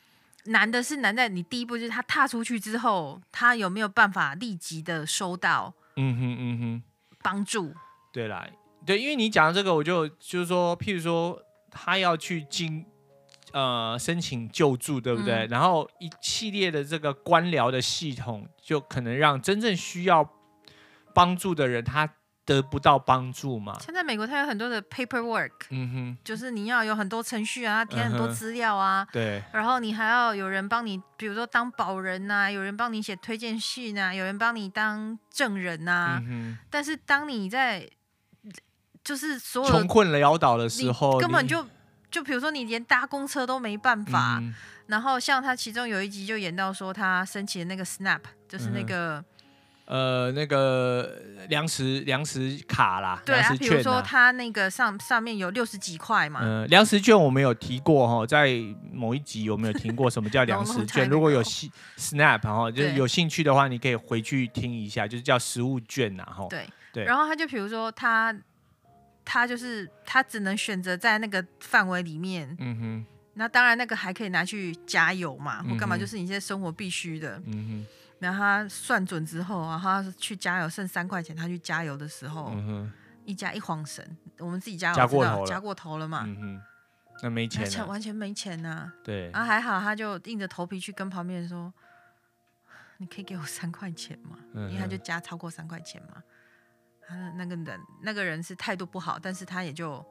[0.44, 6.82] 难的是难在你第一步就是他踏出去之后，他有没有办法立即的收到，嗯哼嗯哼，
[7.20, 7.74] 帮助。
[8.12, 8.46] 对啦，
[8.90, 12.84] 对，因为你讲的这个，我就就是说，譬如说他要去进。
[13.52, 15.44] 呃，申请救助，对不对？
[15.44, 20.24] 嗯、然后一系列的这个官僚的系统，就可能让真正需要
[21.12, 22.08] 帮助的人他
[22.44, 23.76] 得不到帮助嘛。
[23.80, 29.42] 现在美国它有很多的 paperwork，嗯哼，就是你要有很多程序啊，填很多资料啊，嗯、对。
[29.52, 36.22] 然后你还要有人帮你，比如说当保人呐、啊，有人帮你写推荐信啊，有人帮你当证人呐、啊。
[36.24, 37.90] 嗯、但是当你在
[39.04, 41.66] 就是所有穷困潦倒的时候，根本就。
[42.10, 44.52] 就比如说，你连搭公车都没办法，嗯、
[44.88, 49.24] 然后像他其中有一集就演到说，他申请的那个 SNAP，就是那个、
[49.84, 58.60] 嗯、呃那个粮食粮食卡啦，对啊，比如说他那个上上面有六十几块嘛，嗯、呃，粮食券我们有提过哈，在
[58.92, 61.08] 某一集有没有听过什么叫 粮食券？
[61.08, 66.44] 如果有 SNAP 哈，就是有兴趣的话，你可以回去听一下，就是叫食物券呐哈。
[66.50, 68.34] 对对，然后他就比如说他。
[69.32, 73.06] 他就是他只能选择在那个范围里面，嗯哼。
[73.34, 77.86] 那当然那个还可以拿去加油嘛，或干嘛，就是你现在生活必须的，嗯哼。
[78.18, 82.52] 然后他算准之后啊，他去加油剩三块钱，他去加油的时候。
[83.24, 84.04] 一加一晃神，
[84.38, 86.60] 我们自己加油加过头了，加过头了嘛，嗯哼。
[87.22, 88.92] 那没钱，完完全没钱呐。
[89.04, 89.30] 对。
[89.30, 91.72] 啊，还好，他就硬着头皮去跟旁边人说
[92.98, 94.38] ：“你可以给我三块钱吗？”
[94.68, 96.20] 因为他就加超过三块钱嘛。
[97.36, 100.04] 那个人，那个人是态度不好，但是他也就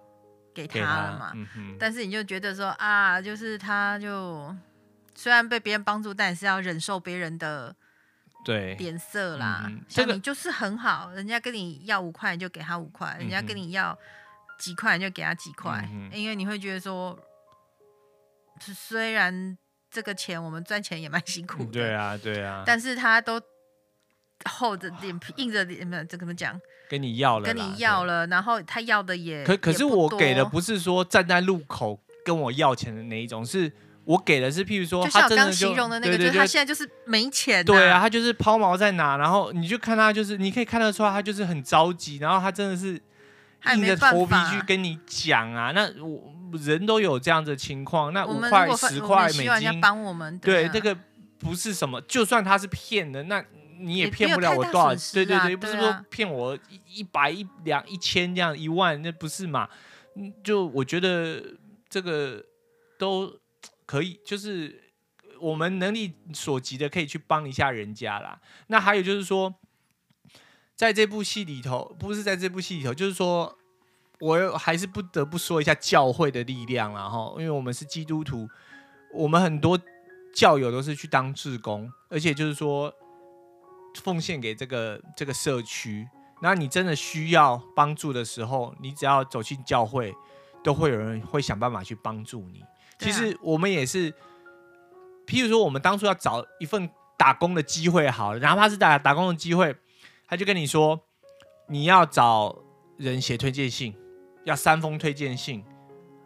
[0.54, 1.32] 给他了嘛。
[1.56, 4.56] 嗯、但是你就觉得说啊，就是他就
[5.16, 7.76] 虽然被别人帮助，但也是要忍受别人的
[8.44, 9.66] 对脸色啦。
[9.68, 13.98] 嗯、像你就是很好，人家跟你要五块，你就给他五块；人家跟你要
[14.60, 15.88] 几块，你就给他几块。
[15.92, 17.18] 嗯、因为你会觉得说，
[18.60, 19.58] 虽然
[19.90, 23.42] 这个钱我们赚钱也蛮辛苦的，对啊，对啊，但是他都。
[24.45, 26.60] 厚着脸皮，硬着脸，没有这怎么讲？
[26.89, 33.71] 跟你要了，跟你要了，然后他要的也可可是我给的不是说站在路口跟我要钱的那一种，是
[34.06, 42.99] 我给的是譬如说，他真的刚形容的那个，就是他现在就是没钱，对啊，他就是抛锚在哪，然后你就看他就是，你可以看得出来他就是很着急，然后他真的是
[43.75, 45.71] 硬着头皮去跟你讲啊。
[45.75, 50.97] 那我人都有这样的情况，那五块十块美金帮我们，对这个
[51.38, 53.45] 不是什么，就算他是骗的那。
[53.82, 59.70] 你也骗不了我多少，对对对，不是说骗我一百一两一千这样一万，那不是嘛？
[60.44, 61.42] 就我觉得
[61.88, 62.44] 这个
[62.98, 63.39] 都
[63.86, 64.84] 可以，就是
[65.39, 68.42] 我们能力所及的，可以去帮一下人家啦。
[68.68, 69.56] 那还有就是说，
[70.76, 73.58] 在这部戏里头，不是在这部戏里头，就是说，
[74.20, 78.50] 我还是不得不说一下教会的力量啦哈，因为我们是基督徒，
[79.13, 79.80] 我们很多
[80.36, 82.94] 教友都是去当志工，而且就是说。
[83.95, 86.08] 奉献给这个这个社区，
[86.41, 90.15] 那你真的需要帮助的时候，你只要走进教会，
[90.63, 92.63] 都会有人会想办法去帮助你。
[92.99, 94.12] 其实我们也是，
[95.25, 99.75] 譬如说，我们当初要找一份打工的机会，好了，哪怕是打打工的机会，
[100.28, 100.99] 他就跟你说，
[101.67, 102.56] 你要找
[102.97, 103.95] 人写推荐信，
[104.43, 105.63] 要三封推荐信，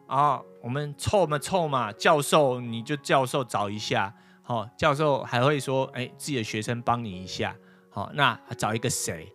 [0.07, 4.13] 然后我们凑嘛凑嘛，教授你就教授找一下。
[4.45, 7.55] 好、哦，教授还会说，哎，自己的学生帮你一下，
[7.89, 9.31] 好、哦，那找一个谁？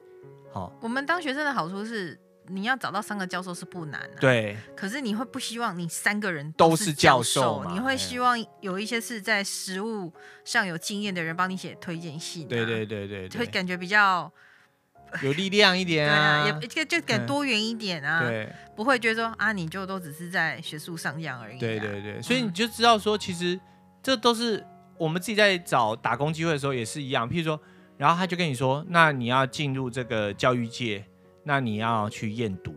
[0.53, 4.55] 好、哦，我们当学生的好处是，你要找到三个教授是不难的、啊，对。
[4.77, 10.13] 可是你会不希望你三个人都是教授，你会希望有一些是在实务
[10.45, 14.31] 上有经验的人帮你写推荐信、啊，对对对对，会感觉比较
[15.23, 23.59] 有力量一点啊，也就就敢多元一点啊，嗯、对，不会觉得说啊，你就都只是在学术上这样而已、啊，对对对，所以你就知道说，其实
[24.03, 24.63] 这都是。
[24.99, 27.61] 我们自己在找打工机会的时候也是一样，譬如说，
[27.97, 31.05] 然后他就跟你说，那你要进入这个教育界，
[31.45, 32.75] 那你要去验毒、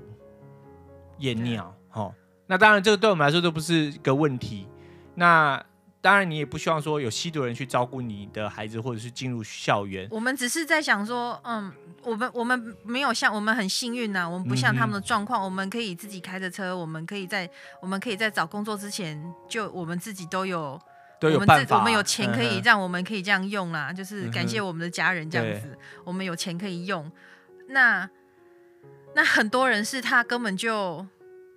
[1.19, 2.13] 验尿，哦，
[2.47, 4.67] 那当然这个对我们来说都不是个问题。
[5.15, 5.63] 那
[5.99, 10.07] 当然你也不希望说有吸毒人去照顾你的孩子，或者是进入校园。
[10.09, 11.71] 我们只是在想说，嗯，
[12.03, 17.47] 我们我们没有像我们很幸运呐、啊，我们不像他们的状况、嗯，我们可以自己开着车，我们可以在
[17.81, 20.79] 我们可以在找工作之前，就我们自己都有
[21.21, 27.09] 都有办法，我们有钱可以让我们可以这样用啦，嗯、就是感谢我们的家人这样子，我们有钱可以用。
[27.69, 28.09] 那
[29.15, 31.05] 那很多人是他根本就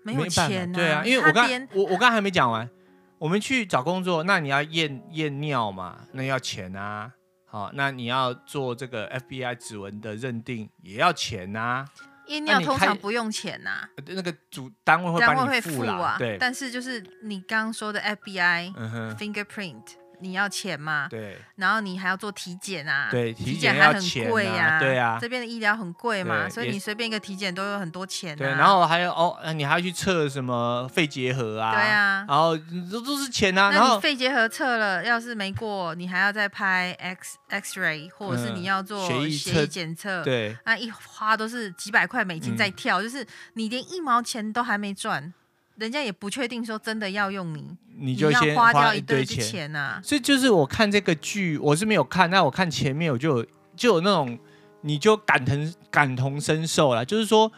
[0.03, 2.69] 没有钱、啊，对啊，因为我刚我我刚还没讲完。
[3.17, 6.01] 我们去找工作，那你要验验尿嘛？
[6.13, 7.11] 那要钱啊。
[7.47, 11.87] 好，那你要做这个 FBI 指纹的认定，也要钱啊。
[12.27, 16.17] 验尿通常不用钱呐、啊，那个主单位会帮你付，啊。
[16.19, 20.04] 对，但是就是你刚刚说的 FBI、嗯、fingerprint。
[20.21, 21.07] 你要钱嘛？
[21.09, 21.39] 对。
[21.57, 23.09] 然后你还要做体检啊？
[23.11, 24.81] 对，体检还很贵呀、啊。
[24.81, 25.19] 对啊。
[25.21, 28.37] 这边的医疗很贵嘛，所以你随便一个体检都有很多钱、啊。
[28.37, 31.73] 对，然后还有哦，你还要去测什么肺结核啊？
[31.73, 32.25] 对啊。
[32.29, 33.71] 然后这都是钱啊。
[33.71, 40.23] 那你肺结核测了，要是没过，你还要再拍 X X ray，或者是你要做血液检测。
[40.25, 40.57] 对。
[40.65, 45.33] 那一花都是几百块美金在跳，嗯、就是你连一毛钱都还没赚。
[45.77, 50.01] 人家也不确定说真的要用你，你就先花掉一堆钱钱呐、啊。
[50.03, 54.39] 所以就是我看这个剧，我是没有看，那我看前面我就有就有那种，
[54.83, 57.05] 你就感同感同身受了。
[57.05, 57.51] 就是说，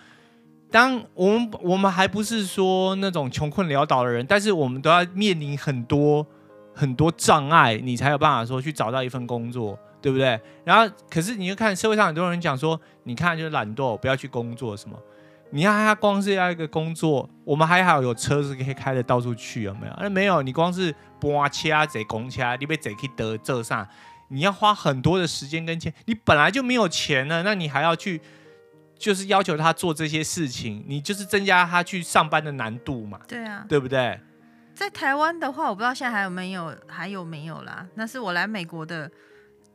[0.71, 6.27] 当我们我们还不是说那种穷困潦倒的人，但是我们都要面临很多
[6.75, 10.41] 很多障碍，你才有办法说去找到一份工作，对不对？
[10.65, 14.99] 然后可是你就看社会上很多人讲说，你看就是懒惰，不要去工作什么。
[15.51, 19.93] 你看他光是要一个工作，我们还好有车子可以开的到处去，有没有？
[20.01, 23.87] 那没有，你光是搬车坐公车，你被贼去得这上，
[24.29, 25.95] 你要花很多的时间跟钱。
[26.07, 28.21] 你本来就没有钱了，那你还要去，
[28.99, 33.21] 就是要求他做这些事情，你就是增加他去上班的难度嘛？
[33.29, 34.21] 对啊，对不对？
[34.75, 37.87] 在台湾的话，我不知道现在还有没有，还有没有啦？
[37.95, 39.11] 那是我来美国的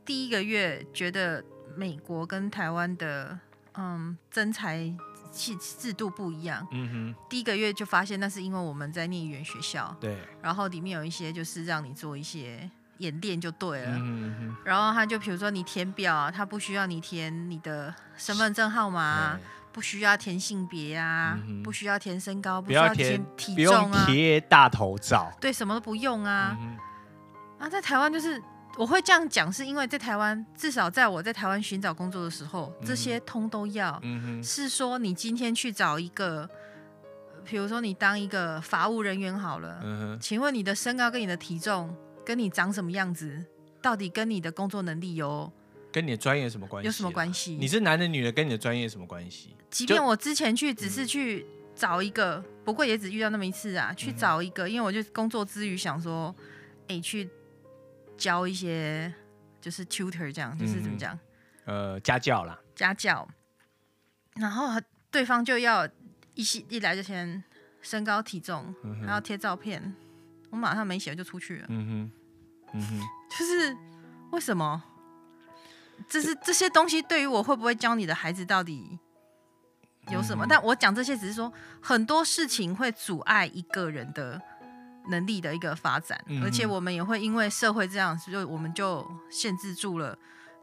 [0.05, 1.43] 第一个月，觉得
[1.75, 3.39] 美国跟台湾的
[3.77, 4.93] 嗯真才。
[5.31, 19.39] 制制度不一样，嗯哼，第一个月就发现那是因为我们在念语言学校，对，然后里面有一些就是让你做一些演练就对了，嗯哼，然后他就比如说你填表啊，他不需要你填你的身份证号码，
[19.71, 26.77] 不需要填性别啊，嗯，不需要填身高，不需要填体重啊，贴大头照，对，什么都不用啊，嗯，
[27.59, 28.41] 啊，在台湾就是。
[28.77, 33.99] 我会这样讲，是因为在台湾，至少在我在台湾寻找工作的时候，这些通都要。
[34.01, 36.49] 嗯、是说你今天去找一个，
[37.43, 43.45] 比如说你当一个法务人员好了，嗯，请问你的身高跟你的体重跟你长什么样子，
[43.81, 45.51] 到底跟你的工作能力有？
[45.91, 46.85] 跟你的专业有什么关系？
[46.85, 47.57] 有什么关系？
[47.59, 49.55] 你是男的女的，跟你的专业有什么关系？
[49.69, 56.33] 即便我之前去只是去找一个，嗯、不过也只遇到那么一次啊，去找一个，因为我就工作之余想说，
[56.87, 57.29] 哎、欸，去。
[58.21, 59.11] 教一些
[59.59, 61.17] 就是 tutor 这样，就是怎么讲？
[61.65, 63.27] 呃，家教啦，家教。
[64.35, 64.79] 然后
[65.09, 65.89] 对方就要
[66.35, 67.43] 一系一来就先
[67.81, 69.95] 身高体重，还要贴照片，
[70.51, 71.65] 我马上没写就出去了。
[71.69, 72.11] 嗯哼，
[72.75, 72.99] 嗯哼，
[73.31, 73.75] 就是
[74.31, 74.83] 为什么？
[76.07, 78.99] 这是这些东西对于我会不会教你的孩子到底
[80.11, 80.45] 有什么？
[80.47, 84.39] 但我讲这些只是说很多事情会阻碍一个人的。
[85.09, 90.17] 能力的一个发展，嗯，而且我们也会因为社会这样，所以我们就限制住了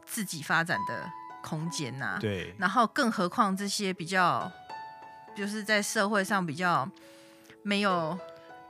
[0.05, 1.09] 自己发展的
[1.41, 2.17] 空间呐，啊。
[2.19, 4.51] 对，然后更何况这些比较，
[5.35, 6.89] 就是在社会上比较
[7.63, 8.17] 没有。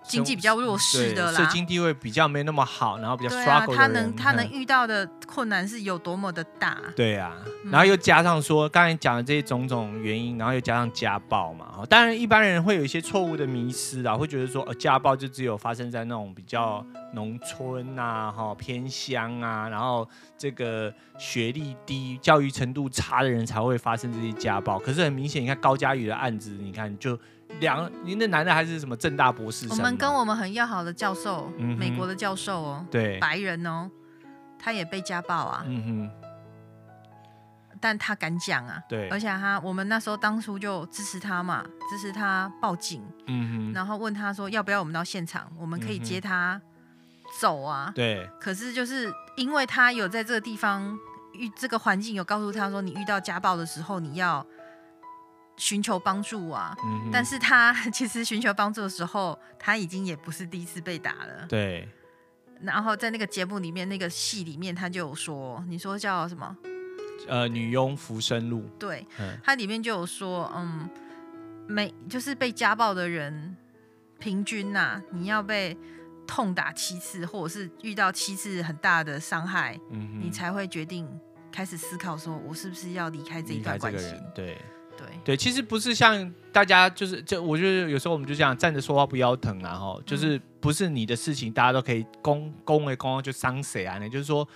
[0.09, 6.79] 经济比较弱势的啦，社经地位比较没那么好，然后比较啊，他能他能遇到的困难是有多么的大？
[6.95, 11.85] 对啊，然后又加上说刚才讲的这些种种原因，然后又加上家暴嘛。
[11.87, 24.79] 当然一般人会有一些错误的迷失啊，会觉得说呃家暴就只有发生在那种比较农村啊、哈偏乡啊，然后这个学历低、教育程度差的人才会发生这些家暴。
[24.79, 27.15] 可是很明显，你看高嘉宇的案子，你看就。
[27.59, 29.77] 两，您的男的还是什么正大博士生？
[29.77, 33.89] 我们跟我们很要好的教授，嗯、美国的教授哦，对，白人哦，
[34.57, 36.09] 他也被家暴啊，嗯哼，
[37.81, 46.61] 但他敢讲啊，对，而且他，我们那时候当初就支持他嘛，支持他报警，嗯哼，然后问他说要不要我们到现场，我们可以接他
[47.41, 50.97] 走啊，嗯、对，可是就是因为他有在这个地方
[51.33, 54.45] 遇这个环境，有告诉他说你遇到家暴的时候你要。
[55.59, 61.45] 寻求帮助啊、嗯，但是他其实寻求帮助的时候，他已经也不是第一次被打了。
[61.47, 61.87] 对。
[62.61, 66.57] 然后在那个节目里面，那个戏里面，他就有说，你说叫什么？
[67.27, 68.63] 呃，女佣浮生录。
[68.79, 69.05] 对。
[69.43, 70.89] 他里面就有说，嗯，
[71.67, 73.55] 每就是被家暴的人，
[74.17, 75.77] 平均呐、啊，你要被
[76.25, 81.07] 痛打七次，或者是遇到七次很大的伤害，嗯，你才会决定
[81.51, 84.15] 开始思考，说我是不是要离开这一段关系？
[84.33, 84.57] 对
[85.23, 93.97] 对对，其实不是像大家就是，就我觉得有时候我们就这样站着说话不腰疼啊，哈，就是不是你的事情，大家都可以公公为公就伤谁啊？
[93.99, 94.47] 那就是说，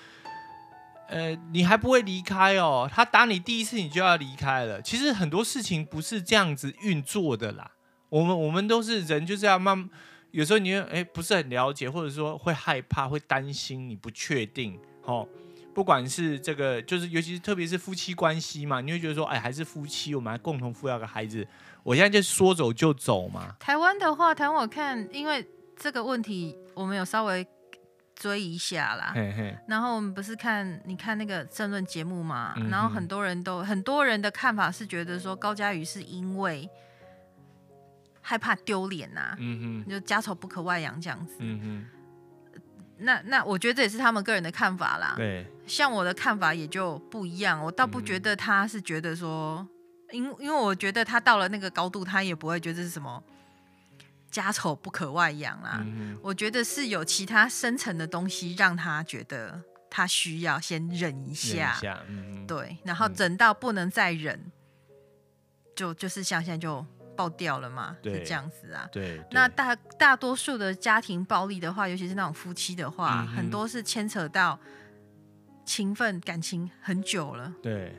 [1.09, 4.82] 呃，你还不会离开哦，他打你第一次你就要离开了。
[4.82, 7.72] 其实很多事情不是这样子运作的啦，
[8.09, 9.89] 我们我们都是人，就是要慢。
[10.32, 15.28] 有时候你哎不是很了解，或者说会害怕、会担心，你不确定，哦，
[15.74, 21.48] 不管是这个，就是尤其是特别是夫妻关系嘛，你会觉得说，哎，还是夫妻，我们还共同抚养个孩子，
[21.84, 23.56] 我现在就说走就走嘛。
[23.60, 25.46] 台湾的话，台湾我看，因为
[25.78, 27.46] 这个问题，我们有稍微
[28.16, 29.12] 追一下啦。
[29.16, 29.58] 嘿嘿。
[29.68, 32.70] 然后我们不是看，你看那个政论节目嘛，嗯。
[32.70, 36.70] 然后很多人都很多人的看法是觉得说，高嘉瑜是因为。
[38.26, 41.86] 害怕丢脸呐，嗯哼，就家丑不可外扬这样子，嗯哼，
[43.04, 45.14] 那那我觉得这也是他们个人的看法啦。
[45.16, 49.68] 对，像我的看法也就不一样，我倒不觉得他是觉得说，
[50.12, 53.24] 因、嗯、因为我觉得他到了那个高度，他也不会觉得是什么
[54.32, 55.84] 家丑不可外扬啦。
[55.86, 64.51] 嗯、我觉得是有其他深层的东西让他觉得他需要先忍一下，一下嗯、对，然后忍到不能再忍，嗯、
[65.76, 66.86] 就就是像现在就。
[67.16, 67.95] 爆掉了嘛？
[68.03, 68.88] 是这样子啊。
[68.91, 74.59] 对，对那大大多数的家庭暴力的话，尤其是那种夫妻的话，嗯、很多是牵扯到
[75.66, 77.53] 情分感情很久了。
[77.61, 77.95] 对。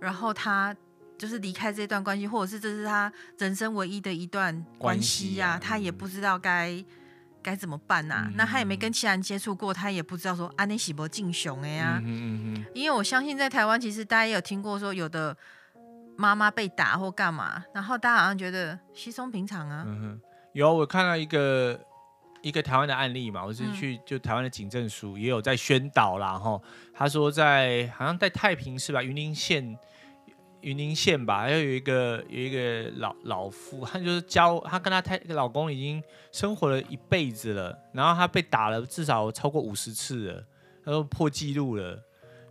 [0.00, 0.74] 然后他
[1.18, 6.84] 就是离开这段关系，或者是这是他人生唯一的一段关系呀、啊，他也不知道该
[7.42, 8.24] 该怎么办呐、啊。
[8.26, 12.00] 嗯、那他也没跟其他人接触过，他也不知道说安内喜伯敬雄哎呀。
[12.02, 12.64] 嗯嗯嗯。
[12.74, 15.36] 因为我相信在台湾，其实大家也有听过说有的。
[16.16, 19.84] 妈妈被打或干嘛，然后大家好像觉得稀松平常啊。
[19.86, 20.20] 嗯哼，
[20.52, 21.78] 有我看到一个
[22.42, 26.60] 一个台湾的案例嘛，我是去就台湾的警政署也有在宣导啦哈。
[26.92, 29.76] 他说在好像在太平市吧，云林县
[30.60, 40.44] 云林县吧，还有一个有一个老老妇，他就是教他跟他太老公已经生活了一辈子了，然后他被打了至少超过五十次了，
[40.84, 42.00] 他说破纪录了。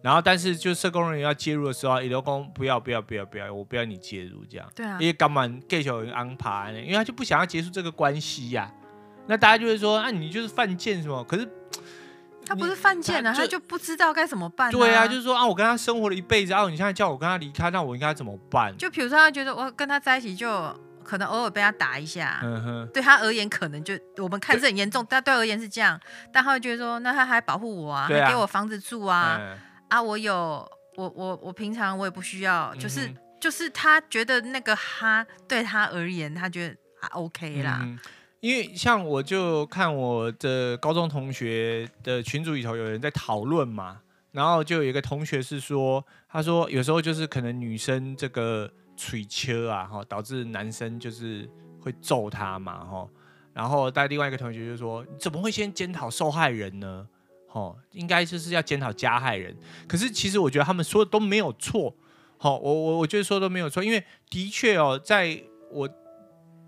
[0.04, 4.70] 然后，但是就社工人员要介入的时候，伊都讲不要不要不要不要，我不要你介入这样。
[4.76, 4.98] 对啊。
[5.00, 6.82] 因为干嘛继续安排呢？
[6.82, 8.76] 因为他就不想要结束这个关系呀、啊。
[9.28, 11.24] 那大家就会说，啊，你就是犯贱什么？
[11.24, 11.48] 可是
[12.46, 14.72] 他不是犯贱啊，他就，不知道该怎么办、啊。
[14.72, 18.76] 对啊，就是说啊，我跟他生活了一辈子，然、啊、后你现在叫我跟他离开，那我应该怎么办？
[18.78, 22.44] 就比如说，他觉得我跟他在一起，就可能偶尔被他打一下。
[22.94, 25.98] 对他而言，可能就我们看是很严重，但对而言是这样。
[26.34, 29.38] 但他会觉得说，那他还保护我啊，啊还给我房子住啊。
[29.40, 29.58] 嗯
[29.94, 38.00] 啊，我有我我我平常我也不需要，就是、嗯、就是他觉得那个哈对他而言，他觉得啊 OK 啦、嗯。
[38.40, 48.68] 因为像我就看我的高中同学的群组里头有人在讨论嘛，然后就有一个同学是说，他说有时候就是可能女生这个
[48.98, 51.48] 吹车啊，哈，导致男生就是
[51.80, 53.08] 会揍他嘛，哈，
[53.54, 57.08] 然后但另外一个同学就说，怎么会先检讨受害人呢？
[57.54, 59.56] 哦，应该就是要检讨加害人，
[59.88, 61.96] 可是其实我觉得他们说的都没有错。
[62.38, 65.40] 好、哦，我我我觉得说的都没有错，因为的确哦，在
[65.72, 65.88] 我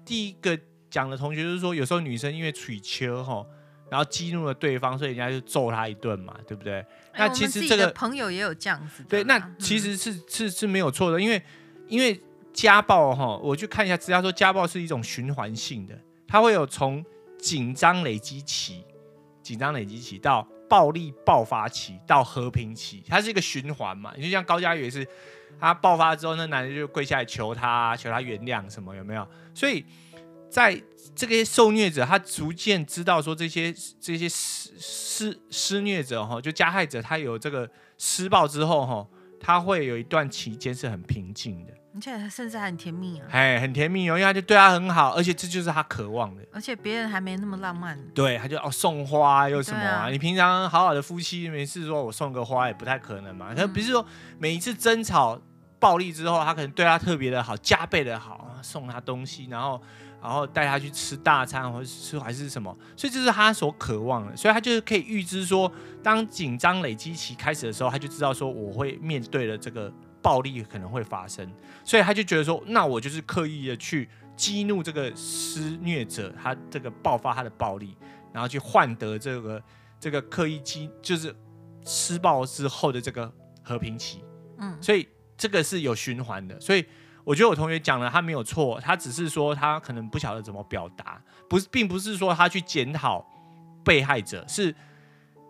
[0.05, 0.57] 第一个
[0.89, 3.43] 讲的同学就是说，有时候女生因为取车哈，
[3.89, 6.75] 然后激怒了对方，所以人家就揍他一顿嘛，对不对？
[6.75, 6.85] 欸、
[7.17, 9.03] 那其实这个朋友也有这样子。
[9.09, 11.41] 对，那其实是、嗯、是是没有错的，因为
[11.87, 12.21] 因为
[12.53, 17.03] 家暴哈，我去看一下资料说，家暴是一种循环性的，它会有从
[17.39, 18.83] 紧张累积起，
[19.41, 20.47] 紧张累积起到。
[20.67, 24.13] 暴力爆发期到和平期，它是一个循环嘛？
[24.15, 25.07] 你就像高嘉瑜也是，
[25.59, 29.27] 他爆发之后，那男的就跪下来求他，求他原谅什么，有没有？
[29.53, 29.85] 所以
[30.49, 30.81] 在
[31.15, 39.07] 这个受虐者，他逐渐知道说这些这些施施施虐者哈，就加害者，他有这个施暴之后哈，
[39.39, 41.73] 他会有一段期间是很平静的。
[41.95, 43.25] 而且甚至还很甜蜜啊！
[43.31, 46.41] 哎，很甜蜜哦，因为他就对他很好，而且这就是他渴望的。
[46.51, 47.97] 而且别人还没那么浪漫。
[48.13, 50.07] 对，他就哦送花又什么啊？
[50.07, 53.55] 啊你平常好好的夫妻没事说我送个花也不太可能嘛。
[53.55, 54.05] 他不是说
[54.37, 55.41] 每一次争吵
[55.79, 59.81] 暴力之后，他可能对他特别的好，加倍的好，送他东西，然后
[60.21, 64.35] 然后带他去吃大餐或者吃还是什么，所以这是他所渴望的。
[64.35, 65.71] 所以他就是可以预知说，
[66.03, 69.89] 当紧张累积期开始的时候，他就知道说我会面对了这个。
[70.25, 71.47] 暴力可能会发生，
[71.83, 77.95] 所以他就觉得说，那我就是刻意的去激怒这个施虐者，他这个爆发他的暴力，
[78.33, 79.63] 然后去换得这个
[79.99, 81.31] 这个刻意激，就是
[81.85, 84.23] 施暴之后的这个和平期。
[84.57, 85.07] 嗯，所以
[85.37, 86.59] 这个是有循环的。
[86.59, 86.83] 所以
[87.23, 93.23] 我觉得我同学讲了，他没有错，他只是说他可能不晓得怎么表达，不是，并不是说他去检讨
[93.83, 94.73] 被害者，是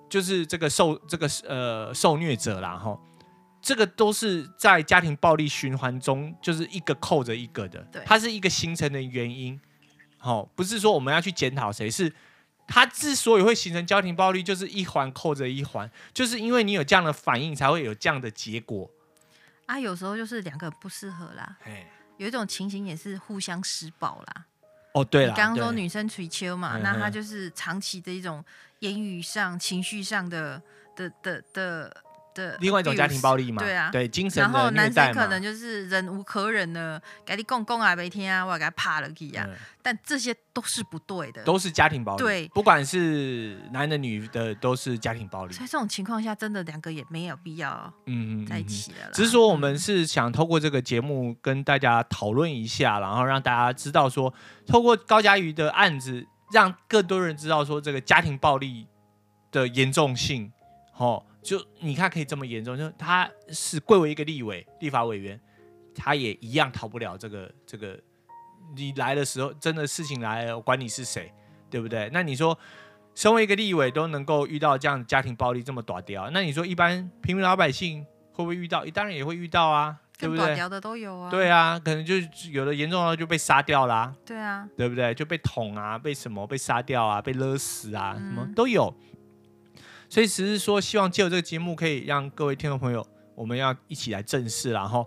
[0.10, 3.00] 就是这个受这个呃受虐者啦哈。
[3.66, 9.60] 这个都是在家庭暴力循环中，就是一个扣着一个的，对，它是一个形成的原因。
[10.20, 12.14] 好、哦，不是说我们要去检讨谁，是
[12.68, 18.88] 它之所以会形成家庭暴力，就是一环扣着一环，就是因为你有这样的反应，才会有这样的结果。
[19.66, 21.58] 啊，有时候就是两个不适合啦。
[21.64, 21.88] 嘿
[22.18, 24.46] 有一种情形也是互相施暴啦。
[24.94, 28.46] 哦，对了，你刚刚说女生捶秋嘛，那她就是长期的一种
[28.82, 30.62] 言语上、情绪上的
[30.96, 32.05] 的的的。
[32.36, 34.44] 的另外一种家庭暴力嘛，对啊，对精神。
[34.44, 39.48] 然后男生可能就是忍无可忍了，给你讲讲啊，每天啊，我要给他趴了去啊。
[39.82, 42.24] 但这些都是不对的，都是家庭暴力。
[42.24, 45.54] 对，不管是男的女的，都是家庭暴力。
[45.54, 49.12] 所以这种情况下，真的两个也没有必要嗯在一起了。
[49.14, 54.34] 只是说我们是想透过这个节目跟大家讨论一下，然后让大家知道说，
[54.68, 58.88] 透过高嘉瑜的案子，让更多人知道说这个家庭暴力
[59.52, 60.52] 的严重性。
[60.98, 61.24] 哦。
[61.46, 65.40] 就你看，可以这么严重，就他是贵为一个立委、立法委员，
[65.94, 67.98] 他也一样逃不了这个这个。
[68.76, 71.32] 你来的时候，真的事情来了，我管你是谁，
[71.70, 72.10] 对不对？
[72.12, 72.58] 那你说，
[73.14, 78.84] 身为一个立委都能够遇到这样家庭暴力这么短掉，那你说一般平民老百姓会不会遇到？
[78.86, 80.48] 当然也会遇到啊，对不对？
[80.48, 81.30] 大条的都有啊。
[81.30, 82.16] 对啊，可能就
[82.52, 84.16] 有的严重到就被杀掉啦、啊。
[84.26, 85.14] 对啊，对不对？
[85.14, 88.92] 就被捅啊，被什么被杀掉啊，被勒死啊，嗯、什么都有。
[90.16, 93.06] 所以只是说，希望借由这个节目，可以让各位听众朋友，
[93.36, 95.06] 我们要一起来正视，然后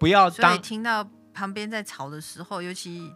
[0.00, 0.60] 不要当。
[0.60, 3.08] 听到旁边在吵的时候，尤其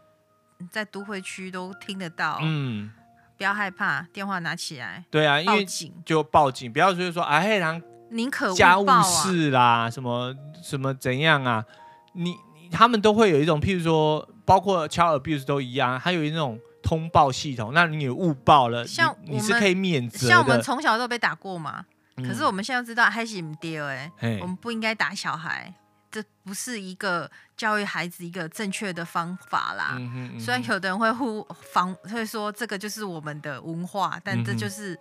[0.71, 2.39] 在都会区都听得到。
[2.43, 2.93] 嗯，
[3.37, 5.05] 不要害怕，电话拿起来。
[5.11, 5.67] 对啊，因为
[6.07, 10.33] 就报警，不要就是说，哎，然后宁可家务事啦，什么
[10.63, 11.65] 什么怎样啊？
[12.13, 12.37] 你
[12.71, 16.61] 他们都会有一种，譬如说，包括 child abuse 都一样，还有一种。
[16.83, 20.29] 通报系统，那你有误报了，像你，你是可以免责的。
[20.29, 21.85] 像我们从小都被打过嘛，
[22.17, 24.11] 嗯、可是我们现在知道还是不对哎，
[24.41, 25.73] 我们不应该打小孩，
[26.11, 29.95] 这不是一个教育孩子一个正确的方法啦。
[29.97, 34.99] 嗯哼嗯哼，虽然有的人会护防，会说这个就是我们的文化，但这就是、嗯、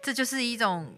[0.00, 0.94] 这就是一种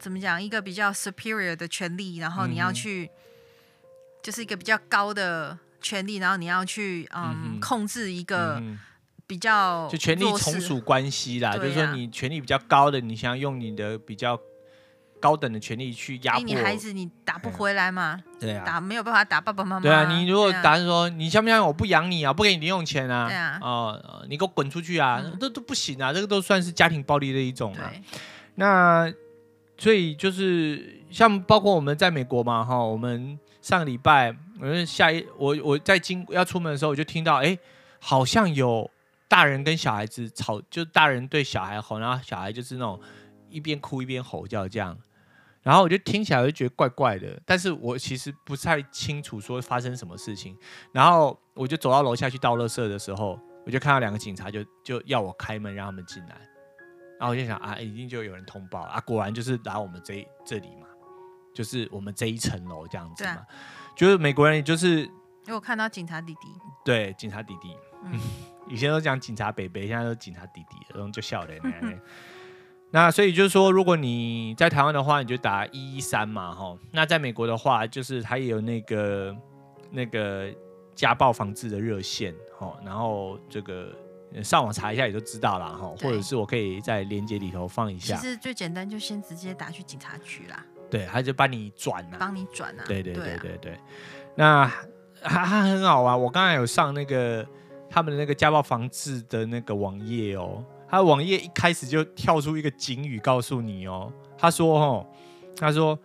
[0.00, 3.88] 怎么讲，一个比较 superior 的权利，然后你要去，嗯、
[4.22, 8.62] 就是一个比较高的权利，然后你要去嗯，嗯控制一个。
[9.32, 14.38] 嗯比较就权力从属关系啦，就是说你权力比较高的，你想要用你的比较
[15.18, 18.20] 高等的权力去压迫你孩子，你打不回来嘛？
[18.38, 19.80] 对啊，打没有办法打爸爸妈妈。
[19.80, 23.26] 对啊，你如果打算说你相不相信我不养你啊，不给你零用钱啊？
[23.26, 27.90] 对啊，哦，你给我滚出去啊，这都不行啊，这个都算是家庭暴力的一种啊。
[28.56, 29.10] 那
[29.78, 37.58] 所以就是像包括我们在美国嘛，哈，我们上个礼拜，我们下一我我在经要出门的时候，我就听到哎，
[37.98, 38.90] 好像有。
[39.32, 43.00] 大人跟小孩子吵，就大人对小孩吼，然后小孩就是那种
[43.48, 44.94] 一边哭一边吼叫这样，
[45.62, 50.54] 然后我就听起来我就觉得怪怪的，但是我其实不太清楚说发生什么事情，
[50.92, 56.36] 然后我就走到楼下去倒垃圾的时候，我就看到两个警察就就要我开门让他们进来，
[57.18, 60.86] 然后我就想啊，一定就有人通报啊，果然就是来我们这这里嘛，
[61.54, 63.46] 就是我们这一层楼这样子嘛，啊、
[63.96, 66.48] 就是美国人就是，因为我看到警察弟弟，
[66.84, 67.74] 对，警察弟弟，
[68.04, 68.20] 嗯。
[68.68, 71.60] 以前都讲警察北北，现在都警察弟弟，然后就笑脸。
[72.92, 76.78] 那所以就是说，如果你在台湾的话，你就打一一三嘛，哈。
[76.92, 79.36] 那在美国的话，就是它也有那个
[79.90, 80.48] 那个
[80.94, 82.72] 家暴防治的热线，哈。
[82.84, 83.92] 然后这个
[84.42, 85.88] 上网查一下也就知道了，哈。
[86.00, 88.16] 或者是我可以在链接里头放一下。
[88.16, 90.64] 其实最简单，就先直接打去警察局啦。
[90.88, 92.84] 对，他就帮你转啊，帮你转啊。
[92.86, 93.78] 对对对对对。
[94.36, 94.66] 那
[95.20, 97.46] 他他很好啊，我刚才有上那个。
[97.92, 105.06] 他们的那个家暴防治的那个网页哦，他网页一开始就跳出一个警语，告诉你哦，他说哦，
[105.54, 105.98] 他说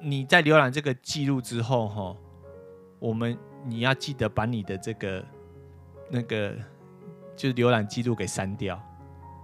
[0.00, 2.16] 你在浏览这个记录之后哈，
[2.98, 3.36] 我们
[3.66, 5.22] 你要记得把你的这个
[6.08, 6.54] 那个
[7.36, 8.80] 就是浏览记录给删掉，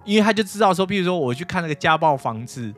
[0.06, 2.74] 因为他就知道说，比如说我去看那个家暴防治。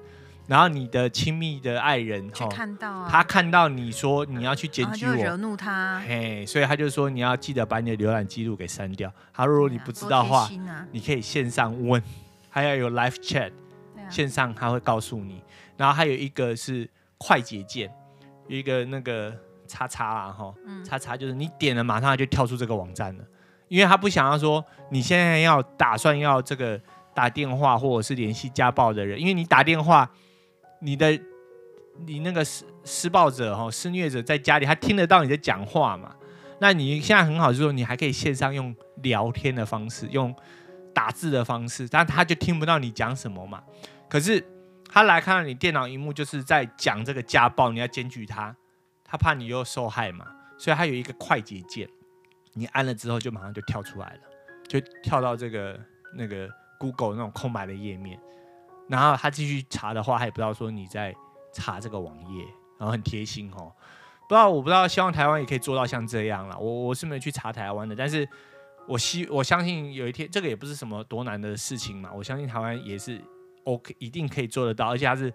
[0.49, 9.11] 然后你的亲密的爱人哈，看到啊，他看到你说你要去检举我，惹怒他，嘿，所以他就说你要记得把你的浏览记录给删掉。
[9.33, 12.03] 他如果你不知道的话，啊、你可以线上问，
[12.51, 13.51] 还要有 live chat，、
[13.97, 15.41] 啊、线上他会告诉你。
[15.77, 17.89] 然后还有一个是快捷键，
[18.49, 19.33] 有一个那个
[19.69, 20.53] 叉叉啊哈，
[20.85, 23.25] 叉叉就是你点了马上就跳出这个网站了，
[23.69, 26.79] 因为他不想要说你现在要打算要这个
[27.15, 30.11] 打电话或者是联系家暴的人，因为你打电话。
[30.83, 31.19] 你的，
[32.05, 36.15] 你那个施施暴者哈，施虐者在家里，他听得到你在讲话嘛？
[36.59, 40.35] 那你现在很好，就是说你还可以线上用聊天的方式，用
[40.93, 43.63] 打字的方式，但他就听不到你讲什么嘛。
[44.09, 44.45] 可是
[44.89, 48.55] 他来看到你电脑荧幕，就是在讲这个家暴，你要检举他，
[49.05, 50.27] 他怕你又受害嘛，
[50.59, 51.89] 所以他有一个快捷键，
[52.55, 54.21] 你按了之后就马上就跳出来了，
[54.69, 55.79] 就跳到这个
[56.17, 58.21] 那个 Google 那种空白的页面，
[58.93, 61.15] 然后他继续查的话，他也不知道说你在
[61.51, 62.45] 查这个网页，
[62.79, 63.73] 然后很贴心哦。
[64.29, 66.59] 不知道，我不知道，希望台湾也可以做到像这样了。
[66.59, 68.29] 我我是没有去查台湾的，但是
[68.87, 72.13] 我希我相信有一天，这个也不是什么多难的事情嘛。
[72.13, 73.19] 我相信台湾也是
[73.65, 75.33] OK，一定可以做得到，而且它是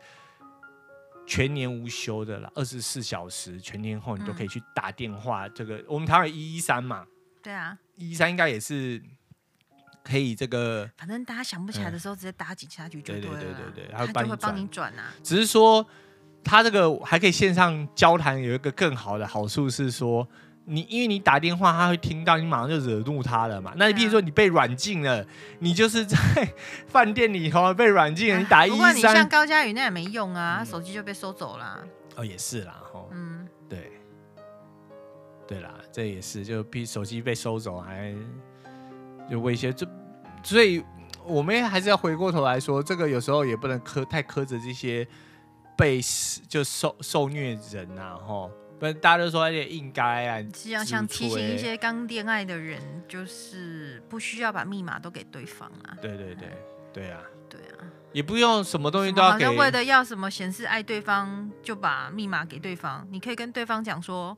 [1.26, 5.47] 全年无休的了，二十四小时全天候你都可以去打电话。
[5.47, 7.08] 嗯、这个我们台湾一一三嘛，
[7.41, 9.01] 对啊，一一三应该也是
[10.08, 10.89] 可以这个。
[10.97, 13.28] 反正大家想不起来的时候，直接打警察局就对了。
[13.32, 15.14] 对对对对对，他就会帮你转啊。
[15.24, 15.86] 只是说。
[16.43, 20.26] 他这个还可以线上交谈，有一个更好的好处是说，
[20.64, 23.74] 你因为你打电话，他会听到，你马上就惹怒他了嘛。
[23.76, 25.26] 那你比如说你被软禁了，
[25.60, 26.18] 你就是在
[26.88, 31.84] 饭店里头被软禁了，你 打一三，不过你像高嘉宇那也没用啊，手机就被收走了。
[32.16, 33.91] 哦，也是啦，吼，嗯，对，
[35.45, 38.16] 对啦，这也是，就比手机被收走还
[39.30, 39.88] 就威胁，就
[40.43, 40.84] 所以
[41.23, 45.07] 我们还是要回过头来说，这个有时候也不能苛太苛责这些。
[45.80, 46.01] 被
[46.47, 50.43] 就受受虐人呐、啊，吼，不然大家都说也应该啊。
[50.55, 55.95] 是要想提醒一些刚恋爱的人，就是不需要把密码都给对方啊。
[56.01, 56.49] 对对对，
[56.91, 59.45] 对啊，对啊，也不用什么东西都要给。
[59.45, 63.07] 好像为了要什么显示爱对方，就把密码给对方。
[63.11, 64.36] 你可以跟对方讲说。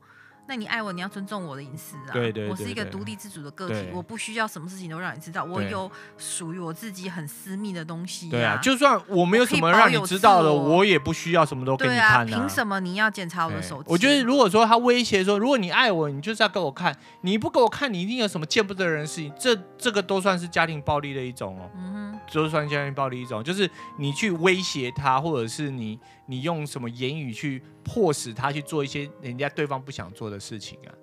[0.50, 2.10] 那你爱我，你要尊重我的隐私啊！
[2.12, 5.88] 对对，对，对，我是一个独立自主的个体，我不需要什么事情都让你知道，我有
[6.18, 8.30] 属于我自己很私密的东西、啊。
[8.32, 12.24] 对啊，就算我没有什么让你知道的，我，我也不需要什么都给你看啊！
[12.24, 13.84] 凭、啊、什么你要检查我的手机？
[13.86, 19.32] 我觉得如果说他威胁说，如果你爱我，你就是要给我看，你不给我看，你一定有什么见不得人的事情。
[19.38, 21.70] 这这个都算是家庭暴力的一种哦。
[21.76, 22.10] 嗯哼。
[22.26, 25.98] 就算家庭暴力一种，就是你去威胁他，或者是你
[26.30, 30.94] 你用什么言语去迫使他去做一些人家对方不想做的事情啊，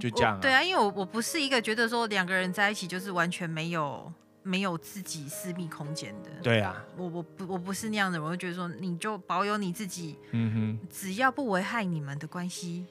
[0.00, 0.40] 就这样啊。
[0.42, 4.12] 对啊，因为我我不是一个觉得说两个人在一起就是完全没有
[4.42, 6.30] 没有自己私密空间的。
[6.42, 12.86] 对啊，我我不我不是那样的，我会觉得说你就保有你自己，嗯哼，只要不危害你们的关系。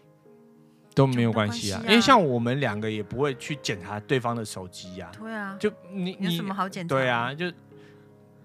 [0.94, 5.12] 都没有关系啊，因为像我们两个也不会去检查对方的手机呀。
[5.20, 6.96] 对啊，就你你有什么好检查？
[6.96, 7.52] 对啊，就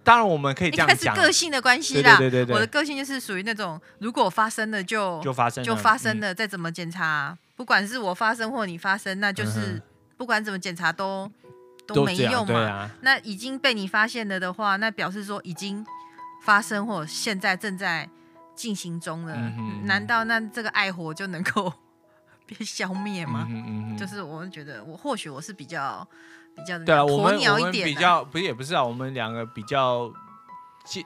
[0.03, 1.15] 当然我们可以这样讲。
[1.15, 9.81] 是个性的关系啦，对对对，我的个性就是属于那种，如果发生了就就发生就发生了，再怎么检查，不管是我发生或你发生，那就是
[10.17, 11.31] 不管怎么检查都
[11.87, 12.91] 都没用嘛。
[13.03, 15.85] 那已经被你发现了的话，那表示说已经
[16.45, 18.09] 发生或现在正在
[18.55, 19.35] 进行中了。
[19.85, 21.73] 难道那这个爱火就能够？
[22.51, 23.47] 被消灭吗？
[23.97, 26.05] 就是我们觉得，我或许我是比较
[26.57, 30.11] 比较对啊，我们我们比较不是也不是啊，我们两个比较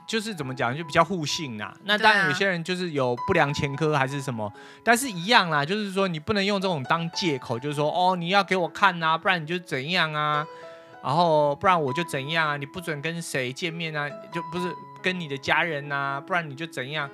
[0.06, 1.74] 就是怎么讲，就比较互信呐。
[1.84, 4.50] 那当然有些人就是有不良前科还是什么，
[4.82, 10.46] 但是一样啦，就是说你不能用这种当借口，就是说哦你要给我看呐，不然你就怎样啊，
[11.02, 17.08] 然后不然我就怎样啊，你不准跟谁见面啊，就不是跟你的家人呐，不然你就怎样。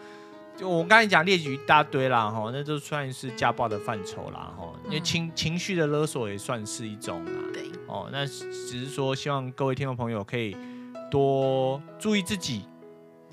[0.60, 10.54] 就我刚才讲列举一大堆啦，哈，那就算是家暴的范畴啦，哈，因为情情绪的勒索也算是一种啦，对，哦，那只是说希望各位听众朋友可以
[11.10, 12.66] 多注意自己，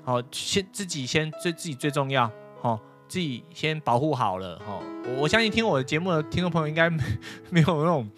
[0.02, 7.02] 好，先自己先最自己最重要，哈，自己先保护好了，哈，我我相信听我的节目的听众朋友应该没
[7.50, 8.08] 没有那种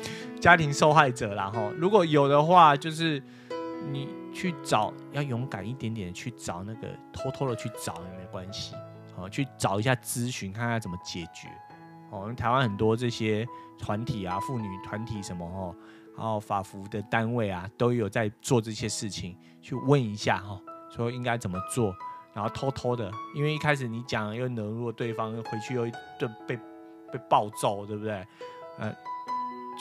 [0.40, 3.20] 家庭受害者啦，哈，如果有的话，就是
[3.90, 8.72] 你去找，要勇敢一点点去找那个偷偷的去找也没关系。
[9.28, 11.48] 去找一下咨询，看看怎么解决。
[12.10, 13.46] 哦，台湾很多这些
[13.78, 15.74] 团体啊，妇女团体什么哦，
[16.16, 19.36] 然后法服的单位啊，都有在做这些事情。
[19.62, 20.58] 去问一下哈，
[20.90, 21.94] 说应该怎么做，
[22.32, 26.56] 然后偷偷的，因为一开始你讲又能，如果对方，回去又一顿被
[27.12, 28.26] 被暴揍，对不对？
[28.78, 28.90] 呃，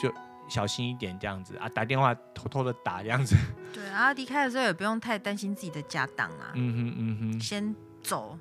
[0.00, 0.12] 就
[0.48, 3.34] 小心一点这样子啊，打电话偷偷的打这样子。
[3.72, 6.52] 对啊，离开的时候也不用太担心自己的家当啊。
[6.54, 8.38] 嗯哼嗯哼，先走。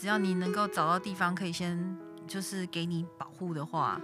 [0.00, 4.00] 只要你能够找到地方可以先就是给你保护的话，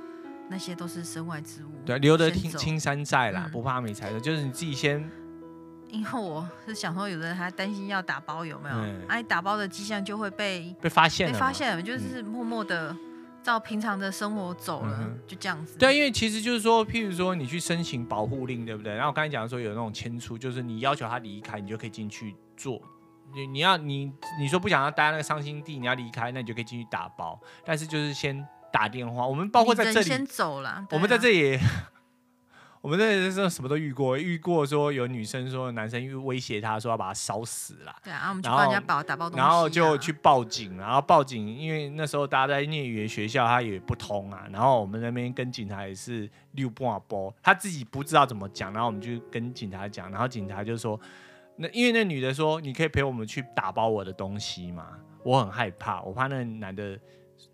[0.50, 1.68] 那些都是身外之物。
[1.86, 4.18] 对，留得青青山在啦，嗯、不怕没柴烧。
[4.18, 5.08] 就是你自己先。
[5.88, 8.74] 因为我是想说，有的人还担心要打包有没有？
[9.06, 12.96] 哎、嗯，打包的迹象就会被被发现了，被发现了，就是默默的
[13.40, 15.78] 照平常的生活走了，嗯、就这样子。
[15.78, 18.92] 对，因为其实就是说，譬如说你去申请保护令，对不对？
[18.92, 22.82] 然后我刚才讲说有那种迁出，就是你要求他离开，你就可以进去做。
[23.32, 27.40] 你你要你你说不想要待在那个伤心地，你要离开，那你就可以进去打包。
[27.64, 30.86] 但是就是先打电话，我们包括在这里先走了。
[30.90, 31.58] 我们在这里，
[32.80, 37.96] 我们这这什么都遇过，遇过说有女生说男生威胁她说要把她烧死了。
[38.04, 44.46] 对啊，我们就帮人家打打包东西，然后就去报警，然后报警，因为那时候大家在念语言学校，他也不通啊。
[44.52, 51.00] 然后我们那边跟警察也是六半波，他自己不知道怎么讲，然后我们就跟警察讲，然后警察就说，
[51.56, 54.88] 那因为那女的说，你可以陪我们去打包我的东西嘛，
[55.22, 56.98] 我很害怕，我怕那男的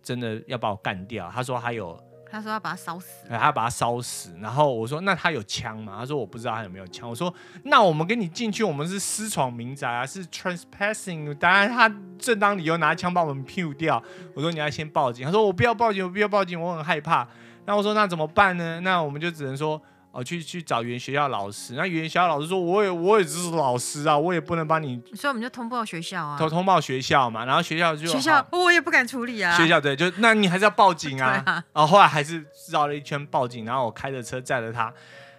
[0.02, 1.30] 真的要把我干掉。
[1.32, 1.98] 他说他有。
[2.32, 4.32] 他说要把他烧死，他要把他烧死。
[4.40, 5.96] 然后我说那他有枪吗？
[5.98, 7.10] 他说我不知道他有没有枪。
[7.10, 7.34] 我说
[7.64, 11.34] 那我们跟你进去，我们是私闯民宅啊，是 trespassing。
[11.34, 14.00] 当然他正当理由拿枪把我们 Q 掉。
[14.36, 15.26] 我说你要先报警。
[15.26, 17.26] 他说我不要报警，我不要报警，我很害怕。
[17.66, 18.78] 那我说那怎么办呢？
[18.78, 19.82] 那我们就只能说。
[20.12, 31.42] 哦，去去找原学校老师，那原学校老师说，我也我也只是老师啊，我也不能帮你，所以我们就通报学校啊，通通报学校嘛，然后学校就学校我也不敢处理啊，学校对，就那你还是要报警啊，
[31.72, 34.92] 然后后来还是绕了一圈报警，然后我开着车载着他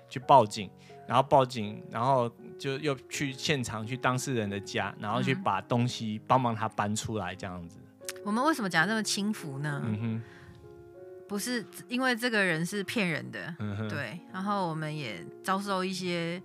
[0.07, 0.69] 去报警，
[1.05, 7.77] 然后报警，然后就又去现场去当事人的家，然后去把东西帮忙他搬出来这样子。
[8.23, 9.81] 我们为什么讲这么轻浮呢？
[9.83, 10.23] 嗯哼。
[11.31, 16.41] 不是因为这个人是骗人的，嗯、对，然后我们也遭受一些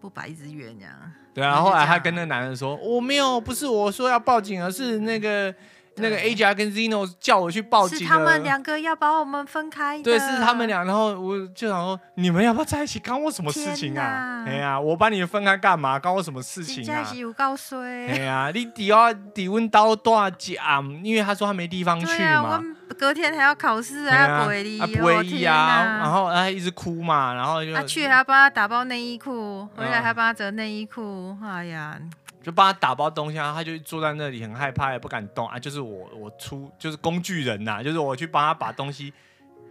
[0.00, 0.92] 不白之冤这样。
[1.32, 5.54] 对啊，后来他跟那个男人说：“我没有，不是我说要报警，而是那个。”
[6.00, 10.02] 那个 AJ 跟 Zeno 叫我去报警，是他们两个要把我们分开的。
[10.02, 10.84] 对，是他们俩。
[10.84, 12.98] 然后我就想说，你们要不要在一起？
[12.98, 14.44] 干我什么事情啊？
[14.46, 15.98] 哎呀，我把你们分开干嘛？
[15.98, 16.86] 干我什么事情啊？
[16.86, 18.08] 在一起有够衰。
[18.08, 20.84] 哎呀，你底要底温刀多少讲？
[21.02, 22.62] 因为他说他没地方去嘛。
[22.98, 25.98] 隔天还要考试啊，不会的，不会的啊。
[26.00, 31.36] 然后他一直哭嘛，然后就他去还要帮他打包内衣裤，回来还帮他折内衣裤。
[31.44, 31.98] 哎呀。
[32.42, 35.58] 就帮他打包东西啊，他就坐在那里很害怕，也不敢动啊。
[35.58, 39.12] 就是我，我出就是工具人呐、啊，就是我去帮他把东西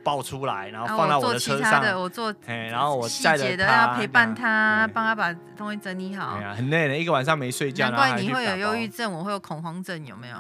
[0.04, 1.82] 抱出来，然后放到我的车上。
[2.00, 6.38] 我做哎，然后我细节的要陪伴他，帮他把东西整理好。
[6.56, 7.90] 很累的，一个晚上没睡觉。
[7.90, 10.38] 难怪你会有忧郁症，我会有恐慌症，有没有？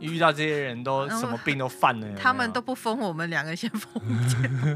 [0.00, 4.00] 遇到这些人都什么病都犯了 有有，他们都不疯，我们两个先疯。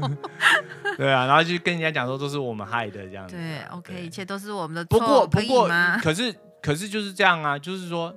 [0.97, 3.35] 对啊，然后就跟人家讲说都是我们害的这样子。
[3.35, 4.99] 对，OK，一切都是我们的错。
[4.99, 5.69] 不过，不过，
[6.01, 6.33] 可是。
[6.63, 8.15] 可是就是这样啊，就是说，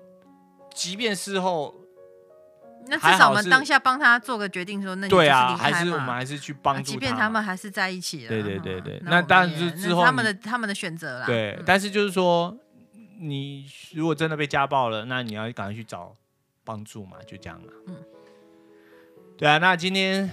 [0.72, 1.74] 即便事后，
[2.86, 8.28] 那至少我们当下帮他做个决定，说那对啊，还是我们还是去帮助他，即便他们还是在一起了。
[8.28, 11.26] 对对对对，那当然是之后他们的他们的选择啦。
[11.26, 12.56] 对，但是就是说，
[13.18, 16.14] 你如果真的被家暴了，那你要赶快去找
[16.64, 17.72] 帮助嘛，就这样了。
[17.88, 17.96] 嗯，
[19.36, 20.30] 对啊，那今天。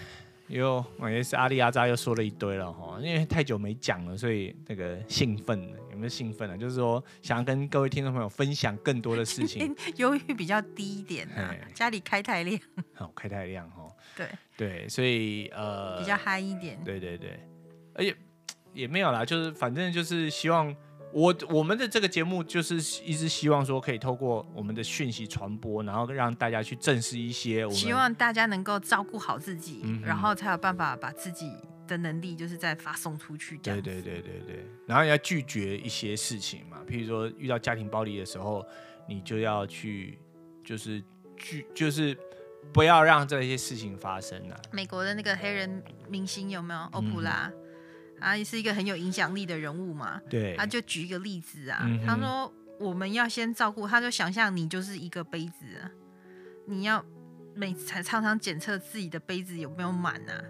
[0.53, 6.57] 又，我也是阿里阿扎又说了一堆了哈，因为太久没讲了，所以那个兴奋了，有没有兴奋了？
[6.57, 9.75] 就是说想要跟各位听众朋友分享更多的事情。
[9.97, 12.59] 忧郁比较低一点、啊，家里开太亮。
[12.93, 13.87] 好， 开太亮哈。
[14.15, 16.79] 对对，所以呃，比较嗨一点。
[16.83, 17.39] 对对对，
[17.95, 18.15] 而且
[18.73, 20.75] 也没有啦，就是反正就是希望。
[21.13, 27.69] 我我们的这个节目就是一直希望说可以透过我们的讯息传播，然后让大家去正视一些。
[27.69, 31.51] 希望大家能够照顾好自己，嗯、然后才有办法把自己
[31.87, 33.57] 的能力就是再发送出去。
[33.59, 38.65] 对对对对对，然后要拒绝一些事情嘛，譬如说遇到家庭暴力的时候，
[39.07, 40.17] 你就要去
[40.63, 41.03] 就是
[41.37, 42.17] 拒就是
[42.73, 44.57] 不要让这些事情发生啊。
[44.71, 47.51] 美国的那个黑人明星有没有欧普拉？
[47.53, 47.59] 嗯
[48.23, 55.65] 他也是一个很有影响力的人物嘛，对，他就举一个例子啊，嗯、他说我们要先照顾，他就想象你就是一个杯子，
[56.65, 57.03] 你要
[57.53, 60.43] 每次常常检测自己的杯子有没有满啊。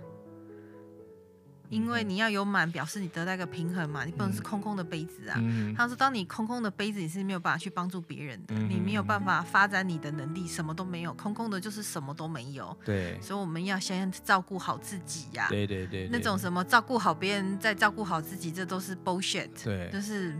[1.70, 5.38] 因为你要有满，表示你得到一个平衡嘛，你不能是空空的杯子啊。
[5.40, 12.78] 嗯、他说，当你空空的杯子，你是没有办法去帮助别人的，嗯、你没有办法发展你的能力，什么都没有，空空的就是什么都没有。
[12.86, 15.50] 对，所以我们要先照顾好自己呀、啊。
[15.50, 19.50] 对对，对对对，那种什么照顾好别人再照顾好自己，这都是 bullshit。
[19.64, 20.38] 对，就是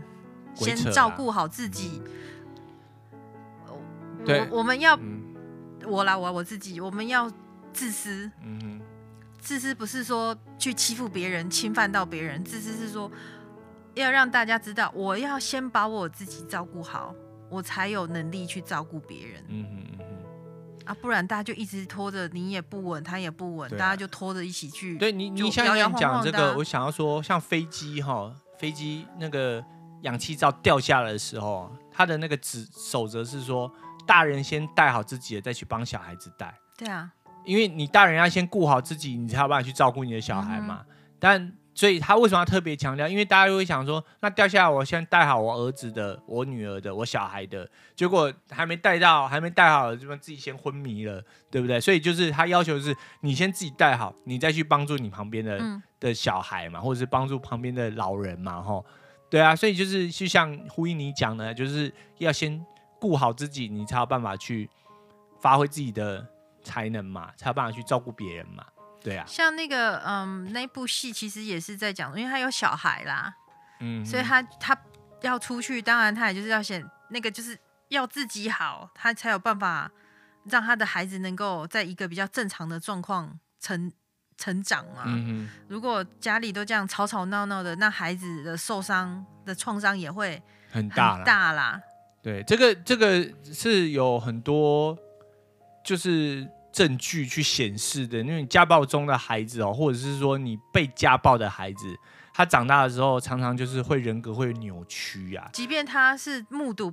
[0.54, 2.00] 先照顾好自己。
[4.24, 5.20] 对我我们要、嗯、
[5.86, 7.30] 我来我我自己，我们要
[7.72, 8.30] 自私。
[8.42, 8.80] 嗯哼。
[9.44, 13.12] 自私不是说去欺负别人、侵犯到别人，自私是说
[13.92, 17.14] 要让大家知道，我要先把我自己照顾好，
[17.50, 19.44] 我才有能力去照顾别人。
[19.48, 24.96] 嗯嗯嗯哼啊，不然大家就一直拖着，你也不稳，他也不稳，啊、大家就拖着一起去。
[24.96, 29.62] 对你，你想要讲这个，我想要说，像飞机哈，飞机那个
[30.02, 33.70] 氧气罩掉下来的时候，他的那个指守则是说，
[34.06, 36.58] 大人先带好自己的，再去帮小孩子带。
[36.78, 37.12] 对啊。
[37.44, 40.84] 因为你大人要先顾好自己，你才有办法去照顾你的小孩嘛。
[40.88, 43.08] 嗯、但所以他为什么要特别强调？
[43.08, 51.20] 因为大家都会想说，那掉下来，我先带好我儿子的、我女儿的、我小孩的，结果还没带到，还没带好，这边自己先昏迷了，
[51.50, 51.80] 对不对？
[51.80, 58.86] 所以就是他要求是，你先自己带好，你再去帮助你旁边的、嗯、的小孩嘛，或者是帮助旁边的老人嘛，吼，
[59.28, 62.64] 对啊，所以就是就像呼应你讲的，就是要先
[63.00, 64.70] 顾好自己，你才有办法去
[65.40, 66.24] 发挥自己的
[66.64, 68.64] 才能嘛，才有办法去照顾别人嘛。
[69.00, 73.34] 对啊，像那个嗯，那部戏其实也是在讲，因为他有小孩啦，
[73.80, 74.74] 嗯，所以他他
[75.20, 77.58] 要出去，当然他也就是要先那个就是
[77.88, 79.90] 要自己好，他才有办法
[80.44, 83.92] 让他的孩子能够在一个比较正常的状况成
[84.38, 85.02] 成长嘛。
[85.04, 91.78] 嗯，如果家里都这样吵吵闹闹的，那孩子的受伤的创伤也会很大很大啦。
[92.22, 94.96] 对，这个这个是有很多
[95.84, 96.48] 就是。
[96.74, 101.96] 证据去显示的，因为你家暴中的孩子哦，或者是说你被家暴的孩子，
[102.32, 105.52] 他长大的时候常常就是会人格会扭曲呀、啊。
[105.52, 106.92] 即便他是目睹，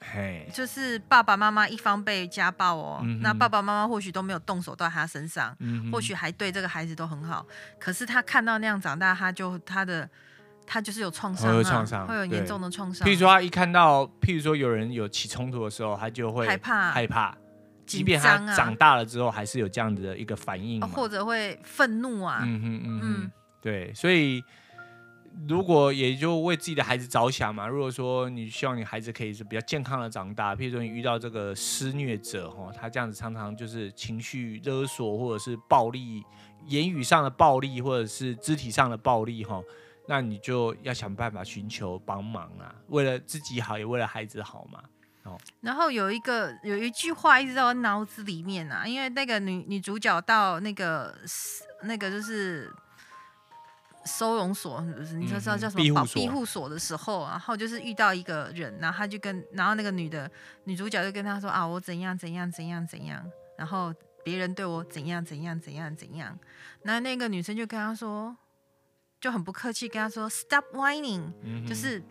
[0.00, 7.46] 嘿，就是爸爸妈妈一方被家暴哦，嗯、那爸爸妈妈或许都没有动手到他身上，嗯、或许还对这个孩子都很好，
[7.80, 10.06] 可是他看到那样长大，他就他的
[10.66, 13.08] 他就是有创伤、啊，有创伤，会有严重的创伤。
[13.08, 17.34] 譬如说他一看到，譬如说有人有起冲突的时候，他就会害怕害怕。
[17.86, 22.40] 即便他长大了之后，还是有这样子的一个反应，或者会愤怒啊。
[22.42, 24.42] 嗯哼嗯嗯，对，所以
[25.48, 27.66] 如果也就为自己的孩子着想嘛。
[27.66, 36.22] 如果说你希望你孩子可以是比较健康的长大，譬如说你遇到这个施虐者哈，他这样子常常就是情绪勒索，或者是暴力、
[36.66, 39.62] 言语上的暴力，或者是肢体上的暴力哈，
[40.06, 44.82] 那你就要想办法寻求帮忙啊，为了自己好，也为了孩子好嘛。
[45.60, 51.16] 然后有一个有一句话一直在我脑子里面啊，因为那个女女主角到那个
[51.82, 52.68] 那个就是
[54.04, 55.14] 收容所，是不是？
[55.14, 55.94] 你知道叫什么？
[55.94, 60.28] 保庇护所的时候，然后就是遇到一个人，然后他就跟，然后那个女的
[60.64, 63.24] 女主角就跟他说啊，我怎样怎样怎样怎样，
[63.56, 63.94] 然后
[64.24, 66.36] 别人对我怎样怎样怎样怎样，
[66.82, 68.36] 那那个女生就跟他说，
[69.20, 72.02] 就很不客气跟他说，Stop whining，嗯，就是。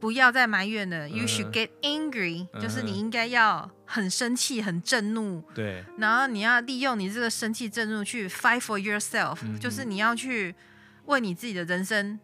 [0.00, 1.08] 不要再埋怨了。
[1.08, 2.60] You should get angry，、uh.
[2.60, 5.42] 就是你应该要很生气、很震怒。
[5.54, 5.84] 对。
[5.98, 10.54] 然后你要利用你这个生气、震怒去 fight for yourself，、嗯、就是你要去
[11.06, 12.18] 为你自己的人生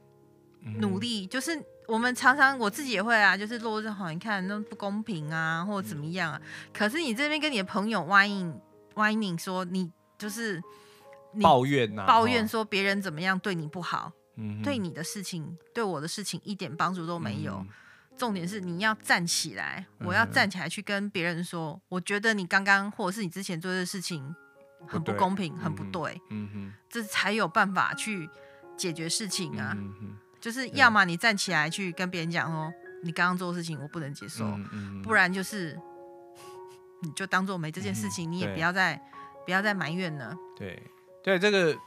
[0.79, 1.27] 努力。
[1.27, 6.41] 嗯、就是我们常常我自己也会啊，就是落日好，你看那不公平啊，或者怎么样啊。
[6.43, 8.55] 嗯、可是你这边跟你的朋友 whining
[8.95, 10.63] whining 说你就是
[11.33, 14.13] 你抱怨啊，抱怨说别人怎么样对你不好。
[14.37, 17.55] 嗯、对你的事情，对我的事情一点帮助都没有。
[17.55, 17.69] 嗯、
[18.17, 24.35] 重点是你要站起来，我要站起来去跟别人说，嗯、我觉得你刚刚或者是你之前做的事情
[24.87, 26.21] 很不公平，很不对。
[26.31, 28.29] 嗯哼，这才有办法去
[28.77, 29.73] 解决事情啊。
[29.77, 32.73] 嗯、就是要么你站起来去跟别人讲哦，
[33.03, 35.79] 你刚刚做的事情我不能接受，嗯、不然就是
[37.03, 39.01] 你就当做没这件事情，嗯、你也不要再
[39.45, 40.35] 不要再埋怨了。
[40.57, 40.83] 对，
[41.23, 41.79] 对这个。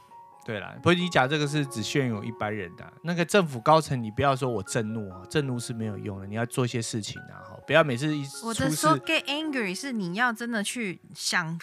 [0.48, 11.60] 对了，不是你讲这个是只限于一般人的，那个政府高层，你不要说我震怒啊，震怒是没有用的，你要做一些事情啊，不要每次一我的说 get angry 是你要真的去想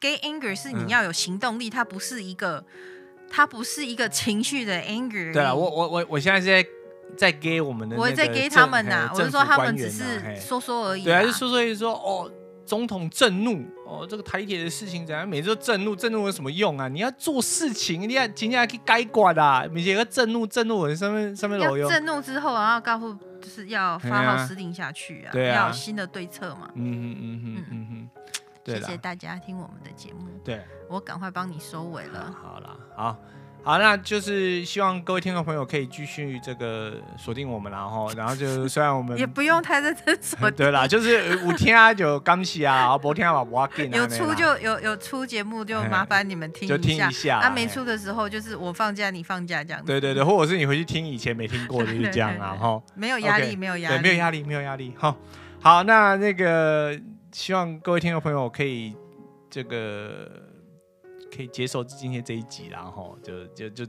[0.00, 2.64] ，get angry 是你要有行动力，嗯、它不是一个，
[3.28, 5.32] 它不是一个情绪的 angry。
[5.32, 6.68] 对啊，我我我我现在是在
[7.16, 12.30] 在给我们的，我在给他们呐、啊，我是说他们只是说说而已，对，还是说说意思说哦。
[12.68, 15.26] 总统震怒哦，这个台铁的事情怎样？
[15.26, 16.86] 每次都震怒，震怒有什么用啊？
[16.86, 19.64] 你要做事情，你要今天还可以改管啊！
[19.72, 26.70] 每节个震怒，震怒我，上面上面有震怒之后，然后告诉就是要发号施令下去啊，对啊，要有新的对策嘛。
[26.74, 30.28] 嗯嗯嗯嗯嗯哼，谢谢大家听我们的节目。
[30.44, 32.30] 对，我赶快帮你收尾了。
[32.42, 33.16] 好了，好。
[33.62, 43.98] 好，那就是希望各位听众朋友可以继续这个锁定我们，然后，然后就 虽然我们也不用太认真锁 定，对啦，就是五天啊就刚起啊，然后不听啊不要紧啊。
[43.98, 47.40] 有出就有有出节目就麻烦你们听一下，就听一下。
[47.40, 49.86] 啊，没出的时候就是我放假你放假这样子。
[49.86, 52.80] 对对对，或者是你回去听以前没听过的就这样啊哈。
[52.94, 54.94] 没有压力，没有压力，没有压力，没有压力。
[54.96, 55.14] 好，
[55.60, 56.98] 好，那那个
[57.32, 58.94] 希望各位听众朋友可以
[59.50, 60.47] 这个。
[61.34, 63.84] 可以接受今天这一集，然后就就就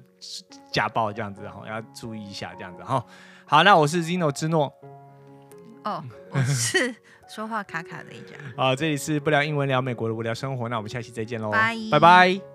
[0.71, 3.03] 家暴这样子，然后要注意一下这样子哈。
[3.45, 4.73] 好，那我是 Zino 之诺。
[5.83, 6.93] 哦， 我是
[7.27, 8.35] 说话卡卡的一家。
[8.55, 11.51] 啊，这里是不聊英文聊美国的无聊生活，那我们下期再见喽，
[11.91, 12.48] 拜拜。